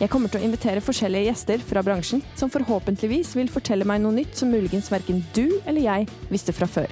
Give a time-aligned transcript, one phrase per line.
[0.00, 4.16] Jeg kommer til å invitere forskjellige gjester fra bransjen, som forhåpentligvis vil fortelle meg noe
[4.16, 6.88] nytt som muligens verken du eller jeg visste fra før.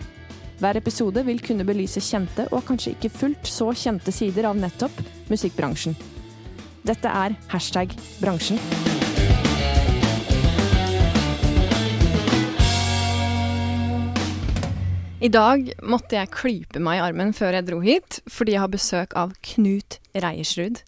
[0.61, 5.01] Hver episode vil kunne belyse kjente og kanskje ikke fullt så kjente sider av nettopp
[5.33, 5.97] musikkbransjen.
[6.85, 8.61] Dette er hashtag bransjen.
[15.25, 18.77] I dag måtte jeg klype meg i armen før jeg dro hit, fordi jeg har
[18.77, 20.85] besøk av Knut Reiersrud.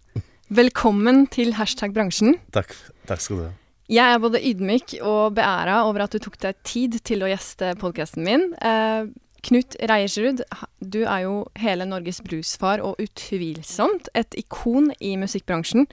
[0.50, 2.32] Velkommen til hashtag bransjen.
[2.50, 2.72] Takk,
[3.06, 3.50] takk skal du ha.
[3.90, 7.68] Jeg er både ydmyk og beæra over at du tok deg tid til å gjeste
[7.78, 8.48] podkasten min.
[8.58, 9.06] Eh,
[9.46, 10.42] Knut Reiersrud,
[10.82, 15.86] du er jo hele Norges brusfar og utvilsomt et ikon i musikkbransjen.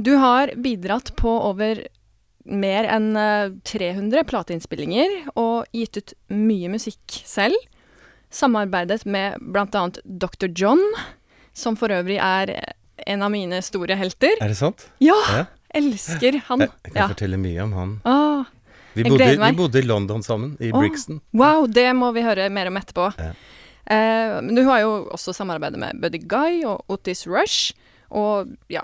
[0.00, 1.84] Du har bidratt på over
[2.48, 3.12] mer enn
[3.68, 7.60] 300 plateinnspillinger og gitt ut mye musikk selv.
[8.32, 9.90] Samarbeidet med bl.a.
[10.08, 10.48] Dr.
[10.56, 10.80] John,
[11.52, 12.56] som for øvrig er
[13.06, 14.36] en av mine store helter.
[14.40, 14.88] Er det sant?
[15.02, 15.16] Ja!
[15.32, 15.44] Ja.
[15.74, 16.60] Elsker han.
[16.60, 17.08] Jeg, jeg kan Ja.
[17.08, 17.92] fortelle mye om han.
[18.04, 18.44] Åh,
[18.94, 20.78] Vi bodde, vi bodde i London sammen, i Åh.
[20.80, 21.20] Brixton.
[21.32, 23.06] wow, det må vi høre mer om etterpå.
[23.18, 23.30] Ja.
[23.86, 27.72] Eh, men du har jo også samarbeidet med Buddy Guy og Otis Rush,
[28.10, 28.82] og ja,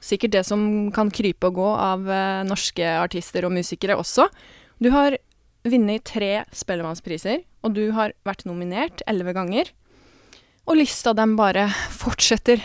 [0.00, 4.28] sikkert det som kan krype og gå av eh, norske artister og musikere også.
[4.78, 5.16] Du har
[5.64, 9.72] vunnet tre Spellemannspriser, og du har vært nominert elleve ganger.
[10.68, 12.60] Og lista dem bare fortsetter.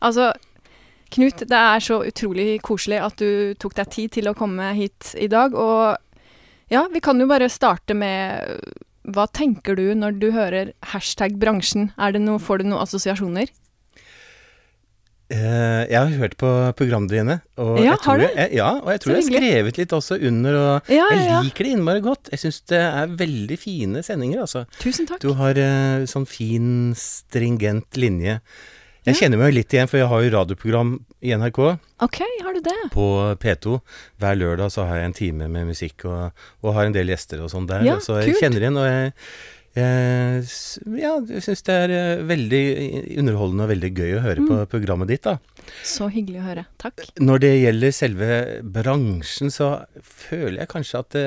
[0.00, 0.32] Altså,
[1.10, 5.10] Knut, det er så utrolig koselig at du tok deg tid til å komme hit
[5.18, 5.56] i dag.
[5.58, 5.98] Og
[6.70, 8.60] ja, vi kan jo bare starte med
[9.10, 11.90] Hva tenker du når du hører hashtag bransjen?
[11.98, 13.50] Er det noe, får du noen assosiasjoner?
[15.30, 16.48] Uh, jeg har hørt på
[16.78, 17.36] programmene dine.
[17.62, 18.22] Og Ja, jeg tror?
[18.24, 21.06] Jeg, ja, og jeg tror jeg har skrevet litt også under, og ja.
[21.14, 22.32] jeg liker det innmari godt.
[22.34, 24.64] Jeg syns det er veldig fine sendinger, altså.
[24.82, 25.22] Tusen takk.
[25.22, 28.40] Du har uh, sånn fin, stringent linje.
[29.06, 29.20] Jeg Ja.
[29.22, 30.90] kjenner meg litt igjen, for jeg har jo radioprogram
[31.24, 31.58] i NRK.
[32.04, 32.74] OK, har du det?
[32.92, 33.06] på
[33.40, 33.80] P2.
[34.20, 37.40] Hver lørdag så har jeg en time med musikk og, og har en del gjester
[37.40, 37.82] og sånn der.
[37.86, 38.42] Ja, så jeg kult.
[38.44, 39.12] kjenner igjen, og jeg,
[39.80, 42.62] jeg ja, syns det er eh, veldig
[43.22, 44.66] underholdende og veldig gøy å høre på Mm.
[44.68, 45.38] programmet ditt, da.
[45.86, 46.66] Så hyggelig å høre.
[46.82, 47.00] Takk.
[47.20, 48.30] Når det gjelder selve
[48.76, 51.26] bransjen, så føler jeg kanskje at det,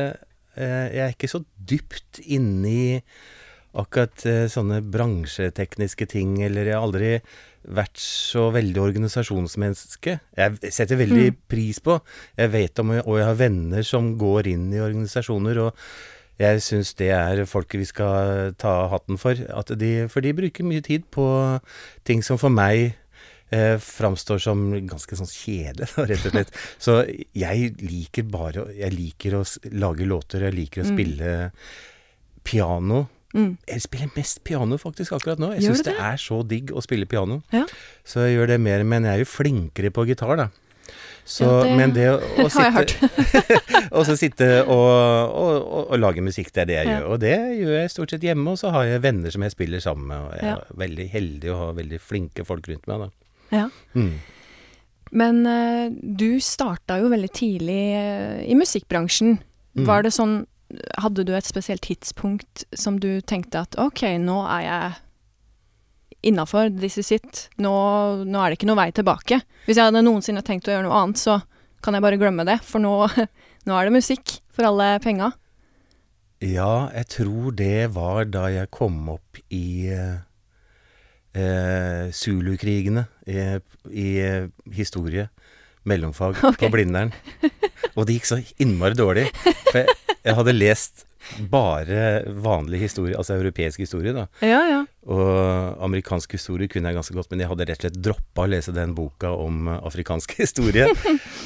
[0.61, 3.01] jeg er ikke så dypt inni
[3.73, 7.13] akkurat eh, sånne bransjetekniske ting, eller jeg har aldri
[7.67, 10.19] vært så veldig organisasjonsmenneske.
[10.37, 11.37] Jeg setter veldig Mm.
[11.47, 11.99] pris på
[12.37, 15.73] Jeg vet om, og jeg har venner som går inn i organisasjoner, og
[16.39, 19.33] jeg syns det er folket vi skal ta hatten for.
[19.53, 21.61] At de, for de bruker mye tid på
[22.03, 22.95] ting som for meg
[23.53, 26.51] eh, framstår som ganske sånn kjedelig, rett og slett.
[26.81, 26.95] Så
[27.37, 30.93] jeg liker bare Jeg liker å lage låter, jeg liker å Mm.
[30.95, 31.51] spille
[32.43, 33.07] piano.
[33.33, 33.57] Mm.
[33.67, 35.53] Jeg spiller mest piano faktisk akkurat nå.
[35.55, 36.01] Jeg syns det det?
[36.05, 37.41] er så digg å spille piano.
[37.53, 37.63] Ja.
[38.05, 40.49] Så jeg gjør det mer, men jeg er jo flinkere på gitar, da.
[41.25, 43.07] Så, Ja, det men det å, å sitte
[43.95, 46.97] Og så sitte og, og, og, og lage musikk, det er det jeg Ja.
[46.99, 47.05] gjør.
[47.15, 49.79] Og det gjør jeg stort sett hjemme, og så har jeg venner som jeg spiller
[49.79, 50.19] sammen med.
[50.27, 50.55] Og jeg Ja.
[50.59, 53.09] er veldig heldig å ha veldig flinke folk rundt meg, da.
[53.55, 53.69] Ja.
[53.95, 54.13] Mm.
[55.13, 59.37] Men uh, du starta jo veldig tidlig uh, i musikkbransjen.
[59.77, 59.85] Mm.
[59.89, 60.41] Var det sånn
[61.01, 64.91] Hadde du et spesielt tidspunkt som du tenkte at OK, nå er jeg
[66.23, 67.47] innafor, this is it.
[67.61, 67.73] Nå,
[68.23, 69.41] nå er det ikke noe vei tilbake.
[69.67, 71.41] Hvis jeg hadde noensinne tenkt å gjøre noe annet, så
[71.83, 72.59] kan jeg bare glemme det.
[72.65, 72.95] For nå,
[73.67, 75.33] nå er det musikk for alle penga.
[76.43, 80.23] Ja, jeg tror det var da jeg kom opp i eh,
[81.39, 83.37] eh, Zulu-krigene i,
[83.87, 85.29] i eh, historie,
[85.89, 86.59] mellomfag, okay.
[86.65, 87.13] på Blindern.
[87.93, 89.27] Og det gikk så innmari dårlig.
[89.69, 91.05] For jeg, jeg hadde lest
[91.51, 94.27] bare vanlig historie, altså europeisk historie, da.
[94.43, 94.81] Ja, ja.
[95.03, 98.51] Og amerikansk historie kunne jeg ganske godt, men jeg hadde rett og slett droppa å
[98.53, 100.85] lese den boka om eh, afrikansk historie.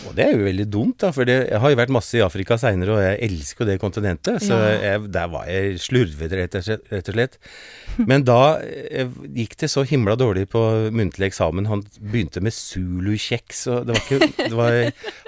[0.06, 2.22] og det er jo veldig dumt, da, for det, jeg har jo vært masse i
[2.22, 4.44] Afrika seinere, og jeg elsker jo det kontinentet.
[4.46, 6.86] Så jeg, der var jeg slurvete, rett og slett.
[6.94, 7.40] Rett og slett.
[8.06, 9.10] Men da eh,
[9.40, 10.62] gikk det så himla dårlig på
[10.94, 11.66] muntlig eksamen.
[11.72, 14.78] Han begynte med Zulu-kjeks, og det var ikke det var,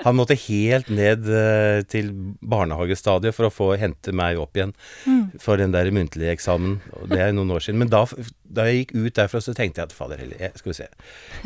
[0.06, 2.14] Han måtte helt ned eh, til
[2.46, 4.76] barnehagestadiet for å få hente meg opp igjen
[5.10, 5.32] Mm.
[5.42, 6.78] for den der muntlige eksamen.
[7.10, 7.80] Det er noen år siden.
[7.82, 8.02] Men da,
[8.44, 10.88] da jeg gikk ut derfra, så tenkte jeg at fader heller, jeg, skal vi se.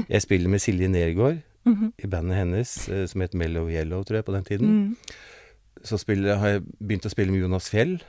[0.09, 1.93] Jeg spiller med Silje Nergård, Mhm.
[2.03, 4.67] i bandet hennes, eh, som het Mellow Yellow, tror jeg, på den tiden.
[4.67, 4.97] Mm.
[5.83, 8.01] Så spiller, har jeg begynt å spille med Jonas Fjell.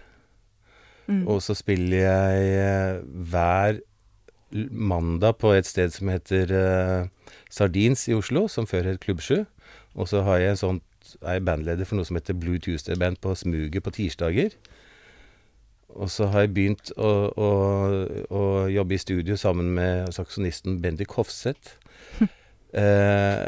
[1.09, 1.21] Mm.
[1.29, 3.79] Og så spiller jeg eh, hver
[4.71, 7.07] mandag på et sted som heter eh,
[7.51, 9.45] Sardins i Oslo, som før het Klubbsju.
[9.95, 10.83] Og så har jeg en sånt,
[11.23, 14.51] er jeg bandleder for noe som heter Blue Tuesday Band på Smuget på tirsdager.
[15.95, 17.51] Og så har jeg begynt å, å,
[18.35, 18.44] å
[18.75, 21.77] jobbe i studio sammen med saksonisten Bendik Hofseth.
[22.81, 23.45] eh,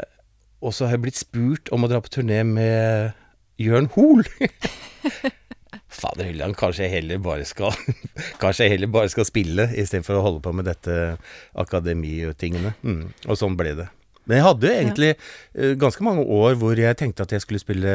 [0.61, 3.13] og så har jeg blitt spurt om å dra på turné med
[3.61, 4.25] Jørn Hoel.
[5.97, 7.73] Fader Hylland, kanskje jeg heller bare skal
[8.41, 11.17] Kanskje jeg heller bare skal spille istedenfor å holde på med dette
[11.57, 12.75] akademitingene.
[12.83, 13.05] Mm.
[13.27, 13.87] Og sånn ble det.
[14.27, 15.73] Men jeg hadde jo egentlig ja.
[15.79, 17.93] ganske mange år hvor jeg tenkte at jeg skulle spille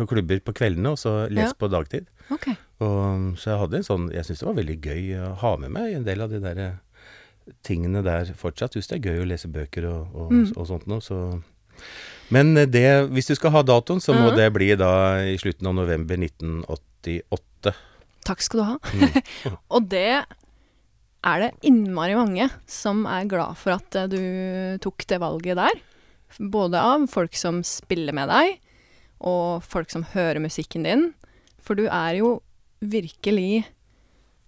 [0.00, 1.58] på klubber på kveldene, og så lest Ja.
[1.60, 2.06] på dagtid.
[2.32, 2.56] Okay.
[2.80, 5.70] Og, så jeg hadde en sånn Jeg syns det var veldig gøy å ha med
[5.74, 6.76] meg en del av de der eh,
[7.66, 8.72] tingene der fortsatt.
[8.76, 10.52] Syns det er gøy å lese bøker og, og, Mm.
[10.56, 11.42] og sånt noe, så
[12.30, 14.36] Men eh, det, hvis du skal ha datoen, så må Mhm.
[14.36, 14.92] det bli da
[15.26, 17.74] i slutten av november 1988.
[18.24, 18.78] Takk skal du ha.
[18.94, 19.58] Mm.
[19.74, 20.24] Og det
[21.24, 25.80] er det innmari mange som er glad for at eh, du tok det valget der.
[26.38, 28.60] Både av folk som spiller med deg,
[29.20, 31.10] og folk som hører musikken din.
[31.60, 32.38] For du er jo
[32.80, 33.66] virkelig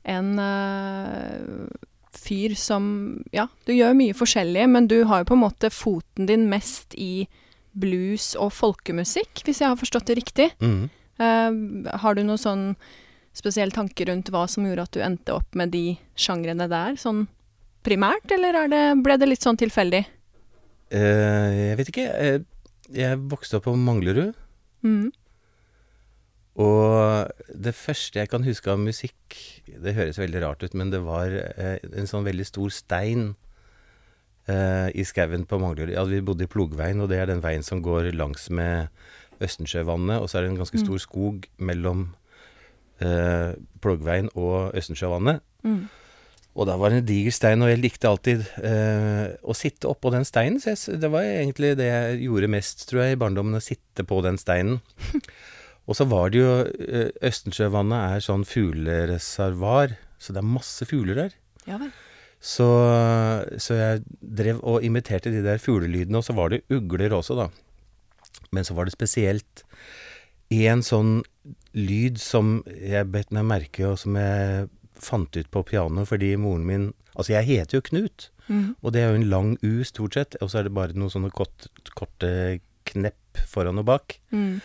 [0.08, 1.68] en uh,
[2.16, 2.84] fyr som
[3.34, 6.96] Ja, du gjør mye forskjellig, men du har jo på en måte foten din mest
[6.98, 7.28] i
[7.72, 10.50] blues og folkemusikk, hvis jeg har forstått det riktig.
[10.60, 10.90] Mm.
[11.20, 12.66] Uh, har du noen sånn
[13.36, 17.26] spesiell tanke rundt hva som gjorde at du endte opp med de sjangrene der, sånn
[17.82, 20.02] primært, eller er det, ble det litt sånn tilfeldig?
[20.92, 22.08] Uh, jeg vet ikke.
[22.92, 24.36] jeg vokste opp på Manglerud.
[24.82, 25.12] Mm.
[26.62, 31.00] Og det første jeg kan huske av musikk Det høres veldig rart ut, men det
[31.06, 33.30] var eh, en sånn veldig stor stein
[34.50, 35.94] eh, i skauen på Manglerud.
[35.94, 38.92] Ja, vi bodde i Plogveien, og det er den veien som går langs med
[39.42, 40.20] Østensjøvannet.
[40.20, 42.10] Og så er det en ganske stor skog mellom
[43.00, 45.40] eh, Plogveien og Østensjøvannet.
[45.64, 45.86] Mm.
[46.52, 50.12] Og da var det en diger stein, og jeg likte alltid eh, å sitte oppå
[50.12, 50.60] den steinen.
[50.60, 54.04] Så jeg, det var egentlig det jeg gjorde mest, tror jeg, i barndommen, å sitte
[54.08, 54.82] på den steinen.
[55.88, 61.24] og så var det jo eh, Østensjøvannet er sånn fuglereservoar, så det er masse fugler
[61.24, 61.38] der.
[61.68, 61.92] Ja vel.
[62.42, 62.66] Så,
[63.62, 67.48] så jeg drev og imiterte de der fuglelydene, og så var det ugler også, da.
[68.52, 69.62] Men så var det spesielt
[70.52, 71.20] en sånn
[71.72, 74.66] lyd som jeg bet meg merke, og som jeg
[75.02, 78.74] fant ut på piano fordi moren min Altså, jeg heter jo Knut, Mm.
[78.82, 81.10] og det er jo en lang U stort sett, og så er det bare noen
[81.12, 84.16] sånne kort, korte knepp foran og bak.
[84.32, 84.62] Mm.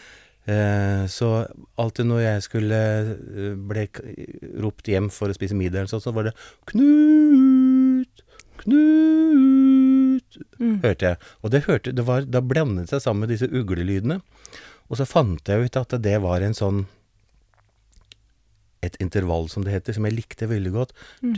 [0.47, 1.45] Eh, så
[1.77, 3.83] alltid når jeg skulle eh, ble
[4.63, 6.33] ropt hjem for å spise middag, så var det
[6.71, 8.23] 'Knut!
[8.63, 10.79] Knut!' Mm.
[10.83, 11.17] hørte jeg.
[11.43, 14.21] Og det hørte, det var, da blandet det seg sammen med disse uglelydene.
[14.89, 16.85] Og så fant jeg ut at det var en sånn
[18.87, 20.91] Et intervall, som det heter, som jeg likte veldig godt.
[21.21, 21.33] Mm.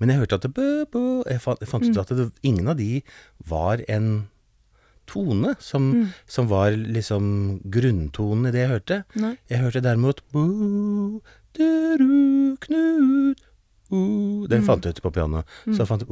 [0.00, 0.52] Men jeg hørte at det.
[1.30, 3.02] Jeg fant, fant ut at det, ingen av de
[3.48, 4.28] var en
[5.10, 6.06] tone som, Mm.
[6.26, 9.04] som var liksom grunntonen i det jeg hørte.
[9.20, 9.34] Nei.
[9.50, 10.20] Jeg hørte derimot
[13.94, 14.64] Den Mm.
[14.66, 15.44] fant jeg ut på pianoet.
[15.76, 16.02] Så fant.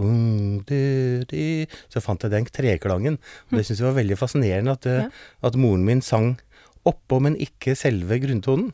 [1.90, 3.16] Så fant jeg den treklangen.
[3.50, 5.08] Og det syntes jeg var veldig fascinerende at, Ja.
[5.42, 6.38] at moren min sang
[6.88, 8.72] oppå, men ikke selve grunntonen.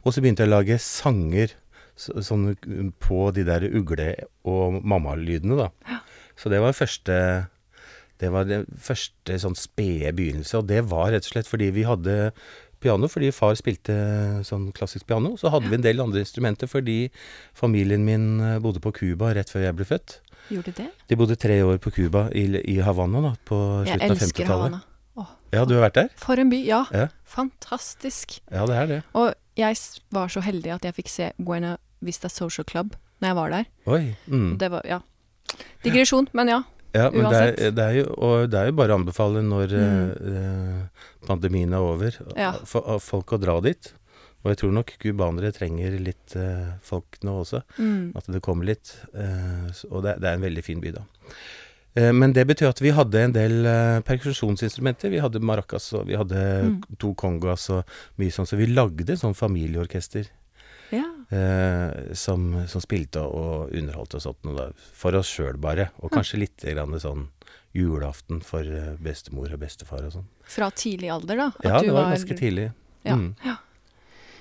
[0.00, 1.54] Og så begynte jeg å lage sanger
[1.98, 2.54] så, sånn
[3.02, 6.00] på de der ugle- og mammalydene, da.
[6.38, 7.16] Så det var første
[8.20, 11.86] det var den første sånn spede begynnelse, og det var rett og slett fordi vi
[11.88, 12.32] hadde
[12.80, 13.94] piano, fordi far spilte
[14.46, 15.34] sånn klassisk piano.
[15.40, 17.10] Så hadde vi en del andre instrumenter fordi
[17.56, 20.18] familien min eh, bodde på Cuba rett før jeg ble født.
[20.50, 20.88] Gjorde De det?
[21.08, 24.88] De bodde tre år på Cuba, i, i Havanna, da, på slutten av elsker 50-tallet.
[25.52, 26.08] Ja, du har vært der?
[26.20, 26.60] for en by.
[26.66, 26.84] Ja.
[26.94, 27.08] Ja.
[27.26, 28.40] Fantastisk.
[28.50, 28.98] Ja, det er det.
[29.18, 29.76] Og jeg
[30.14, 33.64] var så heldig at jeg fikk se Buena Vista Social Club når jeg var der.
[33.86, 34.02] Oi.
[34.26, 34.52] Mm.
[34.60, 35.00] Det var, ja.
[35.84, 36.60] Digresjon, men ja.
[36.94, 39.74] Ja, men det er, det, er jo, og det er jo bare å anbefale når
[39.78, 40.30] mm.
[40.32, 42.52] eh, pandemien er over, Ja.
[42.66, 43.92] for, for folk å dra dit.
[44.40, 47.60] Og jeg tror nok cubanere trenger litt eh, folk nå også.
[47.78, 48.14] Mm.
[48.16, 48.94] At det kommer litt.
[49.12, 51.04] eh, og det, det er en veldig fin by, da.
[51.96, 55.10] Eh, men det betyr at vi hadde en del eh, perkusjonsinstrumenter.
[55.10, 56.82] Vi hadde maracas, og vi hadde Mm.
[56.98, 57.84] to congas og
[58.18, 58.46] mye sånn.
[58.46, 60.28] Så vi lagde sånn familieorkester
[60.92, 61.02] Ja.
[61.32, 65.90] eh, som, som spilte og underholdt og sånt noe da, for oss sjøl bare.
[66.02, 67.28] Og kanskje litt grann sånn
[67.74, 70.28] julaften for eh, bestemor og bestefar og sånn.
[70.44, 71.50] Fra tidlig alder, da.
[71.64, 72.72] Ja, det var ganske tidlig.
[73.04, 73.14] Ja.
[73.16, 73.34] Mm.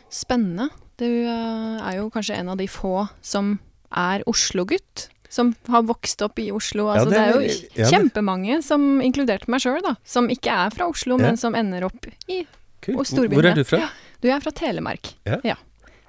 [0.09, 0.69] Spennende.
[0.97, 3.59] Du er jo kanskje en av de få som
[3.95, 5.07] er Oslo-gutt.
[5.29, 6.87] Som har vokst opp i Oslo.
[6.89, 10.29] Ja, Altså, det det, er er jo ja, kjempemange, som inkludert meg sjøl, da, som
[10.33, 11.29] ikke er fra Oslo, Ja.
[11.29, 12.45] men som ender opp i
[12.79, 12.95] Kult.
[12.97, 13.77] Og Hvor er du fra?
[13.83, 13.89] Ja.
[14.21, 15.11] Du, er fra Telemark.
[15.43, 15.57] Ja.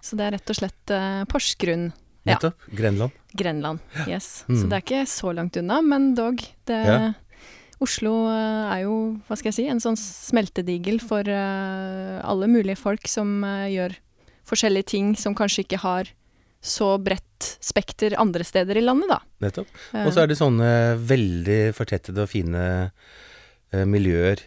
[0.00, 1.88] Så det er rett og slett uh, Porsgrunn.
[2.22, 2.36] Ja.
[2.36, 2.68] Nettopp.
[2.76, 3.10] Grenland.
[3.34, 3.80] Grenland.
[4.06, 4.44] Yes.
[4.46, 4.54] Mm.
[4.60, 6.38] Så det er ikke så langt unna, men dog.
[6.68, 7.12] Det, Ja.
[7.80, 12.76] Oslo eh, er jo, hva skal jeg si, en sånn smeltedigel for uh, alle mulige
[12.76, 13.94] folk som uh, gjør
[14.50, 16.10] forskjellige ting som kanskje ikke har
[16.60, 19.20] så bredt spekter andre steder i landet, da.
[19.40, 19.68] Nettopp.
[19.94, 20.68] Eh, Og så er det sånne
[21.08, 22.64] veldig fortettede og fine
[23.72, 24.42] eh, miljøer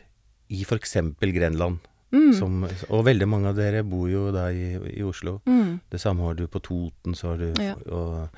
[0.53, 0.93] i f.eks.
[1.19, 1.79] Grenland.
[2.13, 5.39] mm, Som, og veldig mange av dere bor jo da i, i Oslo.
[5.45, 7.73] mm, Det samme har du på Toten, så har du Ja.
[7.89, 8.29] og,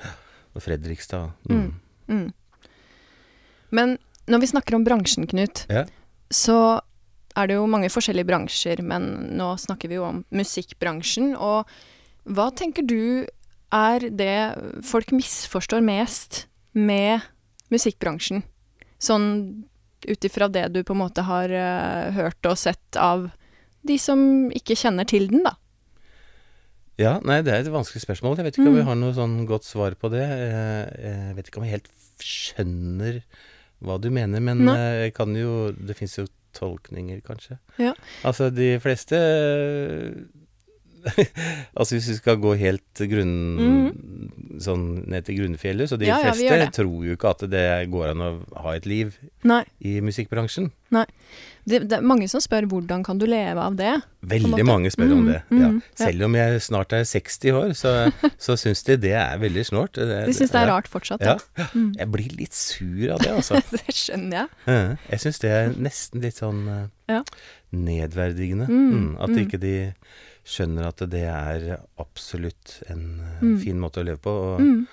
[0.54, 1.32] og Fredrikstad.
[1.50, 1.74] Mm.
[2.08, 2.32] mm.
[3.70, 5.84] Men når vi snakker om bransjen, Knut, Ja.
[6.32, 6.80] så
[7.36, 11.34] er det jo mange forskjellige bransjer, men nå snakker vi jo om musikkbransjen.
[11.36, 11.66] Og
[12.26, 13.26] hva tenker du
[13.74, 14.34] er det
[14.86, 16.44] folk misforstår mest
[16.76, 17.24] med
[17.72, 18.42] musikkbransjen?
[19.02, 19.28] Sånn
[20.06, 23.30] ut ifra det du på en måte har uh, hørt og sett av
[23.86, 24.20] de som
[24.54, 25.56] ikke kjenner til den, da.
[27.00, 28.38] Ja, nei, det er et vanskelig spørsmål.
[28.38, 28.78] Jeg vet ikke om Mm.
[28.80, 30.22] vi har noe sånn godt svar på det.
[30.24, 31.90] Jeg, jeg vet ikke om jeg helt
[32.24, 33.18] skjønner
[33.84, 36.24] hva du mener, men eh, jeg kan jo Det fins jo
[36.56, 37.58] tolkninger, kanskje.
[37.76, 37.92] Ja.
[38.24, 39.18] Altså, de fleste
[41.76, 43.92] Altså, hvis vi skal gå helt grunn...
[44.56, 46.14] Sånn ned til grunnfjellet, så de Mm.
[46.14, 48.28] Ja, fleste ja, tror jo ikke at det går an å
[48.62, 49.64] ha et liv Nei.
[49.84, 50.70] i musikkbransjen.
[51.66, 53.90] Det, det er mange som spør hvordan kan du leve av det?
[54.22, 55.40] Veldig mange spør om Mm, det.
[55.50, 55.68] Ja.
[55.68, 56.06] mm, ja.
[56.06, 57.92] Selv om jeg snart er 60 år, så,
[58.46, 59.98] så syns de det er veldig snålt.
[59.98, 61.36] De syns det er rart fortsatt, Ja.
[61.74, 61.90] Mm.
[61.98, 63.60] Jeg blir litt sur av det, altså.
[63.76, 64.96] det skjønner jeg.
[65.10, 67.20] Jeg syns det er nesten litt sånn eh, Ja.
[67.76, 68.70] nedverdigende.
[68.70, 69.42] Mm, Mm, at mm.
[69.44, 69.74] ikke de
[70.46, 73.58] skjønner at det er absolutt en eh, Mm.
[73.60, 74.30] fin måte å leve på.
[74.30, 74.86] Og, Mm.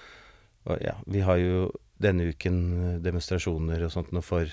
[0.65, 4.45] og ja, vi har jo denne uken eh, demonstrasjoner og sånt noe for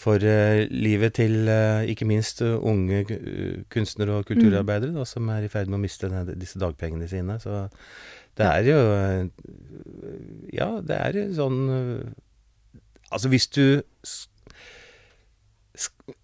[0.00, 3.02] for uh, livet til uh, ikke minst unge
[3.68, 7.36] kunstnere og kulturarbeidere da, som er i ferd med å miste denne, disse dagpengene sine.
[7.42, 7.66] Så
[8.38, 8.78] det er jo
[10.54, 11.60] Ja, det er jo sånn
[13.12, 13.82] Altså hvis du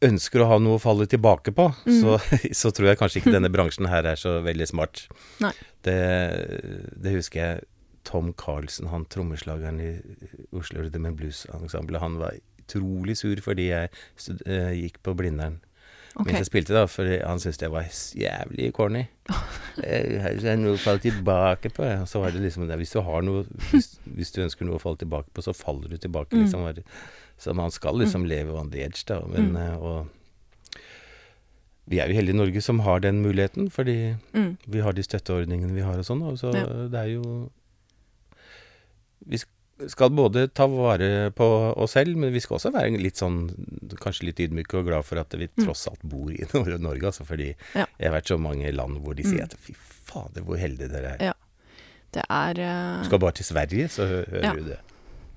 [0.05, 2.01] ønsker å ha noe å falle tilbake på, Mm.
[2.01, 2.17] så,
[2.61, 5.07] så tror jeg kanskje ikke denne bransjen her er så veldig smart.
[5.87, 5.97] Det,
[7.03, 7.65] det husker jeg
[8.07, 9.93] Tom Carlsen, han trommeslageren i
[10.55, 13.91] Oslo Rhythm Blues Ensemble, han var utrolig sur fordi jeg
[14.47, 15.61] eh, gikk på Blindern
[16.17, 16.31] Okay.
[16.33, 17.85] mens jeg spilte, da, for han syntes jeg var
[18.17, 19.03] jævlig corny.
[19.77, 21.85] Det Her er noe å falle tilbake på.
[21.85, 24.79] Og så var det liksom det, hvis du har noe hvis, hvis du ønsker noe
[24.79, 26.47] å falle tilbake på, så faller du tilbake, Mm.
[26.47, 26.65] liksom.
[26.65, 26.81] Var-
[27.39, 29.21] Så man skal liksom leve on the edge, da.
[29.27, 29.57] Men, Mm.
[29.57, 30.09] eh, og
[31.89, 34.57] vi er jo heldige i Norge som har den muligheten, fordi Mm.
[34.67, 36.89] vi har de støtteordningene vi har og sånn, og så Ja.
[36.89, 37.51] det er jo
[39.29, 39.39] Vi
[39.89, 41.45] skal både ta vare på
[41.77, 43.51] oss selv, men vi skal også være litt sånn
[44.01, 45.65] Kanskje litt ydmyke og glad for at vi Mm.
[45.65, 46.37] tross alt bor i
[46.79, 47.25] Norge, altså.
[47.27, 47.87] Fordi Ja.
[47.99, 49.45] jeg har vært så mange land hvor de sier Mm.
[49.45, 51.25] at fy fader, hvor heldige dere er.
[51.27, 51.33] Ja.
[52.13, 53.03] Det er uh...
[53.03, 54.53] Du skal bare til Sverige, så hører Ja.
[54.55, 54.79] du det.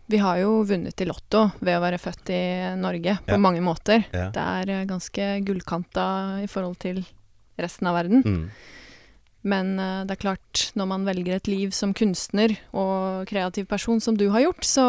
[0.09, 2.41] Vi har jo vunnet i Lotto ved å være født i
[2.81, 3.37] Norge, på Ja.
[3.37, 4.03] mange måter.
[4.11, 4.29] Ja.
[4.33, 7.03] Det er eh, ganske gullkanta i forhold til
[7.59, 8.23] resten av verden.
[8.25, 8.49] Mm.
[9.43, 14.01] Men eh, det er klart, når man velger et liv som kunstner og kreativ person,
[14.01, 14.87] som du har gjort, så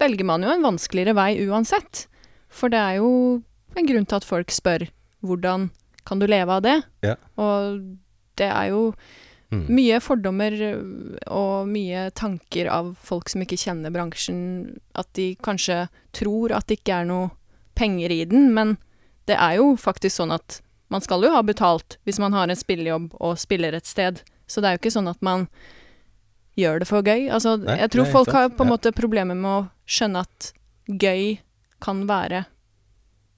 [0.00, 2.04] velger man jo en vanskeligere vei uansett.
[2.52, 3.40] For det er jo
[3.76, 4.84] en grunn til at folk spør
[5.24, 5.70] hvordan
[6.08, 6.76] kan du leve av det?
[7.04, 7.16] Ja.
[7.40, 7.96] Og
[8.40, 8.92] det er jo
[9.50, 9.64] Mm.
[9.66, 10.54] mye fordommer
[11.26, 16.76] og mye tanker av folk som ikke kjenner bransjen, at de kanskje tror at det
[16.78, 17.32] ikke er noe
[17.74, 18.76] penger i den, men
[19.26, 22.58] det er jo faktisk sånn at man skal jo ha betalt hvis man har en
[22.58, 24.22] spillejobb og spiller et sted.
[24.46, 25.48] Så det er jo ikke sånn at man
[26.58, 27.28] gjør det for gøy.
[27.30, 30.52] Altså, Nei, jeg tror nei, folk har på en måte problemer med å skjønne at
[30.86, 31.38] gøy
[31.82, 32.44] kan være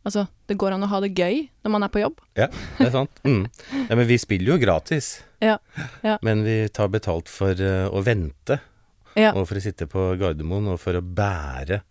[0.03, 2.17] Altså, det går an å ha det gøy når man er på jobb.
[2.35, 3.21] Ja, Det er sant.
[3.23, 3.45] Mm.
[3.87, 5.21] Ja, men vi spiller jo gratis.
[5.43, 5.57] Ja,
[6.07, 6.19] ja.
[6.23, 8.61] Men vi tar betalt for uh, å vente,
[9.19, 9.35] Ja.
[9.37, 11.83] og for å sitte på Gardermoen, og for å bære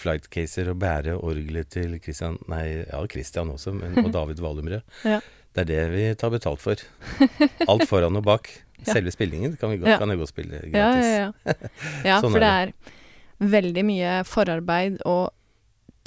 [0.00, 4.86] flightcaser og bære orgelet til Christian Nei, ja, Christian også, men, og David Valumrød.
[5.04, 5.18] Ja.
[5.50, 6.80] Det er det vi tar betalt for.
[7.70, 8.48] Alt foran og bak.
[8.86, 11.10] Selve spillingen kan, vi godt, kan jeg godt spille gratis.
[11.10, 11.70] Ja, ja, ja.
[12.06, 12.72] ja Sånn for det er
[13.40, 15.34] veldig mye forarbeid og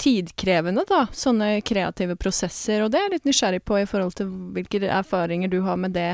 [0.02, 1.06] tidkrevende, da.
[1.14, 2.84] Sånne kreative prosesser.
[2.84, 5.96] Og det er jeg litt nysgjerrig på i forhold til hvilke erfaringer du har med
[5.98, 6.12] det.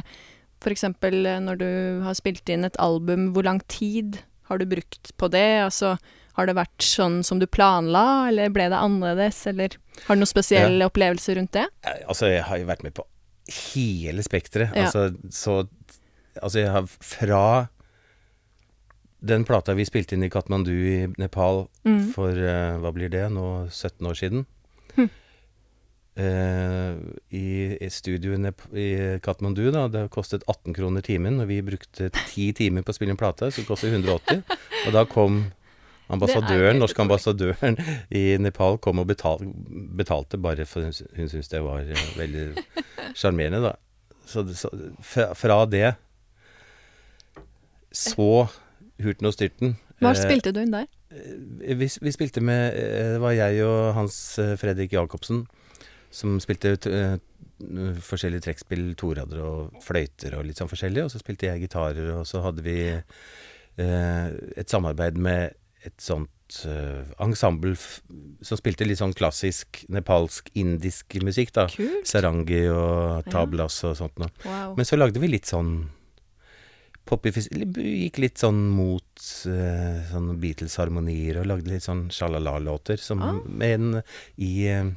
[0.59, 1.69] For eksempel eh, når du
[2.05, 5.45] har spilt inn et album, hvor lang tid har du brukt på det?
[5.63, 5.93] Altså,
[6.39, 9.75] har det vært sånn som du planla, eller ble det annerledes, eller
[10.07, 11.65] har du noen spesielle opplevelser rundt det?
[12.07, 13.05] Altså, jeg har jo vært med på
[13.73, 14.75] hele spekteret.
[14.75, 14.87] Ja.
[14.87, 15.61] Altså, så
[16.39, 17.67] Altså, jeg har fra
[19.19, 22.11] Den plata vi spilte inn i Katmandu i Nepal Mm.
[22.13, 24.45] for uh, hva blir det, nå 17 år siden.
[26.15, 26.95] Eh,
[27.29, 28.87] I i, studioene i
[29.23, 33.15] Katmandu, da, det kostet 18 kroner timen, og vi brukte ti timer på å spille
[33.15, 34.41] en plate, så det kostet 180.
[34.87, 35.45] Og da kom
[36.09, 37.77] ambassadøren, norske ambassadøren
[38.09, 39.43] i Nepal kom og betal,
[39.99, 42.47] betalte bare for hun, hun syntes det var eh, veldig
[43.13, 43.75] sjarmerende, da.
[44.29, 44.69] Så, så
[45.01, 45.93] fra, fra det
[47.95, 48.49] så
[49.01, 49.77] Hurten og Styrten.
[50.03, 50.89] Hva eh, spilte du inn der?
[51.09, 54.17] vi, vi spilte med Det var jeg og Hans
[54.61, 55.39] Fredrik Jacobsen
[56.11, 57.17] som spilte eh,
[58.01, 61.03] forskjellige trekkspill, toradder og fløyter og litt sånn forskjellig.
[61.05, 65.53] Og så spilte jeg gitarer, og så hadde vi eh, et samarbeid med
[65.87, 71.67] et sånt eh, ensemble som spilte litt sånn klassisk nepalsk, indisk musikk, da.
[71.71, 72.07] Kult.
[72.09, 73.31] Sarangi og Ja.
[73.31, 74.31] tablas og sånt noe.
[74.43, 74.73] Wow.
[74.75, 75.89] Men så lagde vi litt sånn
[77.09, 83.39] Gikk litt sånn mot uh, sånn Beatles-harmonier og lagde litt sånn sjalala-låter som Ah.
[83.65, 84.03] en
[84.37, 84.91] i eh,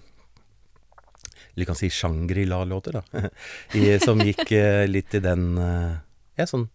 [1.56, 3.02] Eller kan si Shangri-La-låter, da.
[3.74, 5.96] I, som gikk eh, litt i den eh,
[6.38, 6.68] Ja, sånn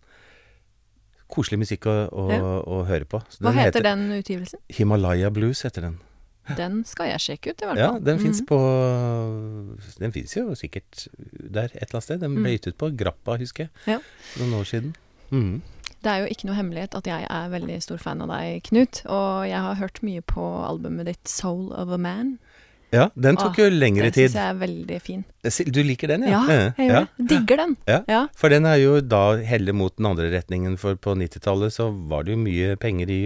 [1.28, 2.42] koselig musikk å, å, Ja.
[2.64, 3.20] å høre på.
[3.42, 4.62] Hva heter den utgivelsen?
[4.72, 5.98] Himalaya Blues heter den.
[6.56, 8.04] Den skal jeg sjekke ut, i hvert Ja, fall.
[8.08, 8.46] den fins Mhm.
[8.48, 8.60] på
[10.00, 12.20] Den fins jo sikkert der et eller annet sted.
[12.22, 12.54] Den ble Mm.
[12.56, 13.70] gitt ut på Grappa, husker jeg.
[13.86, 14.00] Ja.
[14.34, 14.96] For noen år siden.
[15.32, 15.62] Mm.
[16.02, 19.02] Det er jo ikke noe hemmelighet at jeg er veldig stor fan av deg, Knut.
[19.08, 22.38] Og jeg har hørt mye på albumet ditt 'Soul of a Man'.
[22.94, 24.30] Ja, den tok Åh, jo lengre Den tid.
[24.32, 25.24] syns jeg er veldig fin.
[25.76, 26.40] Du liker den, ja?
[26.48, 27.28] Ja, Eh, jeg det.
[27.34, 27.74] Digger den.
[27.88, 27.98] Ja.
[28.08, 28.22] Ja.
[28.34, 32.24] For den er jo da heller mot den andre retningen, for på 90-tallet så var
[32.24, 33.22] det jo mye penger i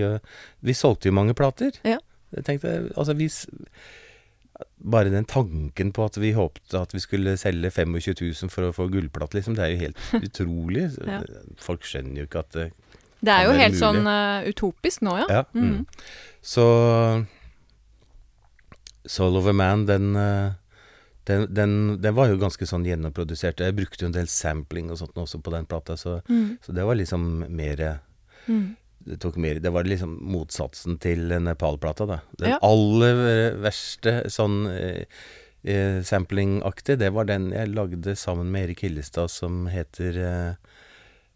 [0.65, 1.71] Vi solgte jo mange plater.
[1.85, 1.99] Ja.
[2.35, 3.29] Jeg tenkte, altså vi
[4.81, 8.73] Bare den tanken på at vi håpte at vi skulle selge 25 000 for å
[8.73, 10.87] få gullplate, liksom, det er jo helt utrolig.
[11.05, 11.21] Ja.
[11.61, 12.65] Folk skjønner jo ikke at det
[13.21, 13.81] Det er jo helt mulig.
[13.81, 15.27] sånn uh, utopisk nå, ja.
[15.29, 15.43] Ja.
[15.53, 15.69] mm.
[15.69, 15.85] Mm.
[16.41, 16.65] Så
[19.05, 20.51] Soul of a Man, den, eh,
[21.25, 23.59] den, den, den var jo ganske sånn gjennomprodusert.
[23.61, 26.57] Jeg brukte jo en del sampling og sånt også på den plata, så, Mm.
[26.61, 27.99] så det var liksom mer
[28.47, 28.75] Mm.
[29.05, 32.19] det, mer, det var liksom motsatsen til Nepal-plata, da.
[32.37, 32.59] Den Ja.
[32.61, 35.05] aller verste sånn eh,
[35.63, 40.55] eh, samplingaktig, det var den jeg lagde sammen med Erik Hillestad som heter eh,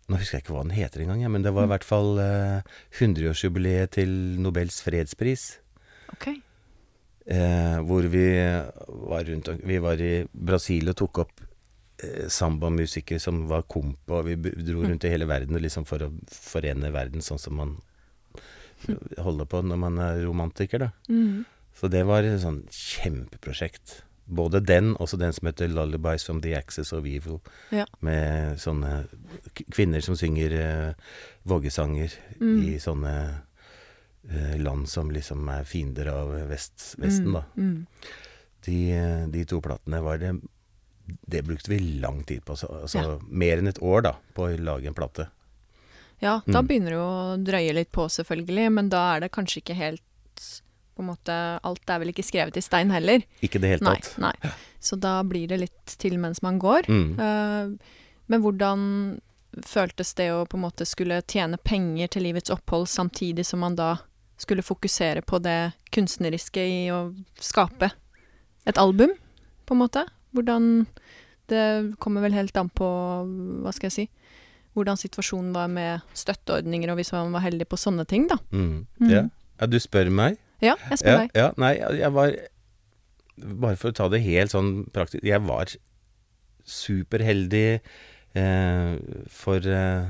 [0.08, 2.19] Nå husker jeg ikke hva den heter engang, ja, men det var i hvert fall
[2.19, 2.62] eh,
[2.99, 5.58] 100-årsjubileet til Nobels fredspris.
[6.13, 6.28] Ok.
[7.26, 8.28] Eh, hvor vi
[9.10, 11.42] var rundt Vi var i Brasil og tok opp
[12.04, 16.12] eh, sambamusikere som var komp, og vi dro rundt i hele verden liksom for å
[16.30, 17.76] forene verden sånn som man
[19.18, 20.90] holder på når man er romantiker, da.
[21.10, 21.46] Mm.
[21.76, 24.02] Så det var et sånn kjempeprosjekt.
[24.26, 27.86] Både den, også den som heter 'Lullabies from the Axis of Evil', Ja.
[28.02, 29.08] med sånne
[29.72, 30.94] kvinner som synger eh,
[31.46, 32.64] vågesanger Mm.
[32.64, 33.42] i sånne
[34.58, 37.44] land som liksom er fiender av vest, Vesten, da.
[37.58, 37.86] Mm.
[38.66, 40.34] De, eh, de to platene var det
[41.30, 42.54] Det brukte vi lang tid på.
[42.56, 43.20] Altså, altså Ja.
[43.30, 45.28] mer enn et år, da, på å lage en plate.
[46.20, 46.68] Ja, da Mm.
[46.68, 50.02] begynner det jo å drøye litt på, selvfølgelig, men da er det kanskje ikke helt
[50.96, 53.22] på en måte, Alt er vel ikke skrevet i stein heller.
[53.44, 54.18] Ikke det hele Nei, tatt.
[54.18, 54.52] nei.
[54.82, 56.88] Så da blir det litt til mens man går.
[56.88, 57.20] Mm.
[57.20, 57.78] Uh,
[58.28, 59.22] men hvordan
[59.62, 63.76] føltes det å på en måte skulle tjene penger til livets opphold, samtidig som man
[63.76, 64.00] da
[64.38, 67.91] skulle fokusere på det kunstneriske i å skape
[68.67, 69.13] et album,
[69.65, 70.06] på en måte?
[70.36, 70.86] Hvordan
[71.48, 72.86] Det kommer vel helt an på,
[73.62, 74.06] hva skal jeg si,
[74.74, 78.39] hvordan situasjonen var med støtteordninger, og hvis man var heldig på sånne ting, da.
[78.52, 78.88] Mm.
[79.00, 79.10] Mm.
[79.12, 79.21] Ja.
[79.62, 80.39] ja, du spør meg?
[80.63, 81.30] Ja, jeg spør Ja, deg.
[81.38, 82.34] ja, nei, jeg var
[83.38, 85.67] Bare for å ta det helt sånn praktisk Jeg var
[86.65, 87.82] superheldig
[88.36, 88.93] eh,
[89.30, 90.08] for eh,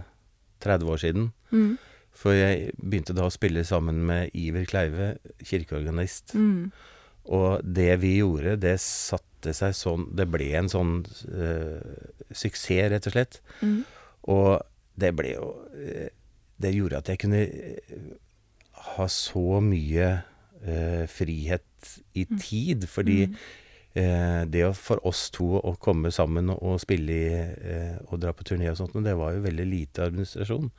[0.64, 1.26] 30 år siden.
[1.52, 1.76] Mm.
[2.16, 5.08] For jeg begynte da å spille sammen med Iver Kleive,
[5.44, 6.36] kirkeorganist.
[6.36, 6.72] Mm.
[7.36, 10.94] Og det vi gjorde, det satte seg sånn Det ble en sånn
[11.34, 11.82] uh,
[12.32, 13.40] suksess, rett og slett.
[13.66, 13.82] Mm.
[14.32, 14.52] Og
[14.96, 16.08] det ble jo eh,
[16.58, 18.06] Det gjorde at jeg kunne eh,
[18.96, 20.08] ha så mye
[20.64, 21.66] uh, frihet
[22.16, 23.36] i tid, fordi Mm.
[23.96, 28.34] eh, det for oss to å komme sammen og, og spille i eh, og dra
[28.34, 30.72] på turné og sånt, men det var jo veldig lite administrasjon.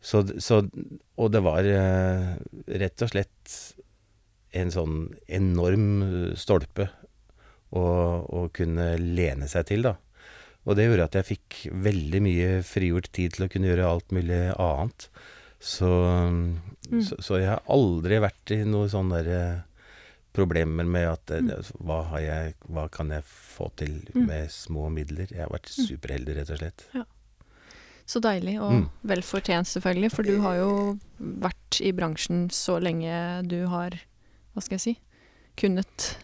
[0.00, 0.62] Så, d- så
[1.20, 2.36] Og det var eh,
[2.80, 3.56] rett og slett
[4.56, 4.94] en sånn
[5.28, 6.88] enorm eh, stolpe
[7.70, 7.82] å,
[8.26, 9.96] å kunne lene seg til, da.
[10.66, 14.10] Og det gjorde at jeg fikk veldig mye frigjort tid til å kunne gjøre alt
[14.16, 15.08] mulig annet.
[15.60, 15.88] Så,
[16.90, 17.02] Mm.
[17.06, 19.62] så, så jeg har aldri vært i noe sånn derre
[20.34, 21.70] problemer med at eh, Mm.
[21.86, 24.26] hva, har jeg, hva kan jeg få til Mm.
[24.26, 25.28] med små midler?
[25.30, 26.86] Jeg har vært superheldig, rett og slett.
[28.10, 28.86] Så deilig, og Mm.
[29.06, 30.70] vel fortjent selvfølgelig, for du har jo
[31.20, 33.94] vært i bransjen så lenge du har,
[34.54, 34.94] hva skal jeg si,
[35.60, 36.16] kunnet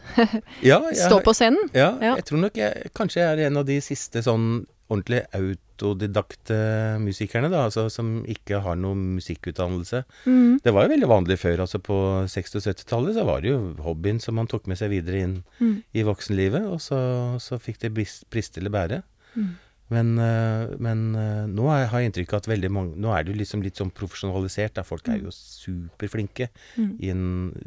[0.66, 1.68] Ja, jeg, stå på scenen.
[1.74, 2.16] Ja, Ja.
[2.16, 6.56] jeg tror nok jeg kanskje jeg er en av de siste sånn ordentlig autodidakte
[7.02, 10.04] musikerne, da, altså som ikke har noen musikkutdannelse.
[10.26, 10.60] Mm.
[10.64, 11.96] Det var jo veldig vanlig før, altså på
[12.30, 15.36] 60- og 70-tallet så var det jo hobbyen som man tok med seg videre inn
[15.60, 15.82] Mm.
[15.94, 16.98] i voksenlivet, og så,
[17.42, 19.02] så fikk det bris- briste eller bære.
[19.36, 19.56] Mm.
[19.88, 23.22] Men, øh, men øh, nå er, har jeg inntrykk av at veldig mange Nå er
[23.22, 24.82] det jo liksom litt sånn profesjonalisert, da.
[24.82, 26.96] Folk er jo superflinke Mm.
[27.00, 27.22] inn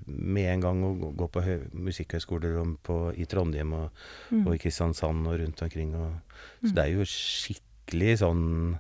[0.06, 3.90] med en gang å gå- på hø musikkhøyskoler på, i Trondheim og,
[4.32, 4.46] Mm.
[4.48, 5.96] og i Kristiansand og rundt omkring.
[5.96, 6.12] Og,
[6.66, 8.80] så det er jo skikkelig sånn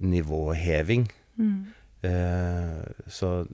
[0.00, 1.06] nivåheving.
[1.38, 1.66] Mm.
[2.02, 3.46] Eh, så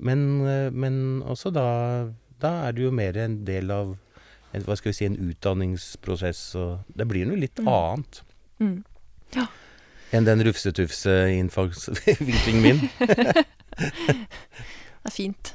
[0.00, 3.96] men, eh, men også da Da er du jo mer en del av
[4.56, 7.68] en, hva skal vi si, en utdanningsprosess, og det blir noe litt Mm.
[7.68, 8.22] annet
[8.60, 8.84] Mm.
[10.16, 12.80] enn den rufse-tufse innfallsvinklingen min.
[15.06, 15.52] Det er fint.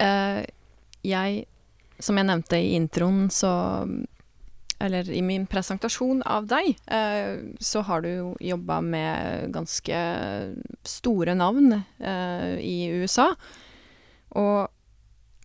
[0.00, 0.44] Uh,
[1.02, 1.44] jeg,
[2.00, 3.50] som jeg nevnte i introen, så
[4.80, 9.98] Eller i min presentasjon av deg, uh, så har du jo jobba med ganske
[10.88, 13.34] store navn uh, i USA.
[14.40, 14.70] Og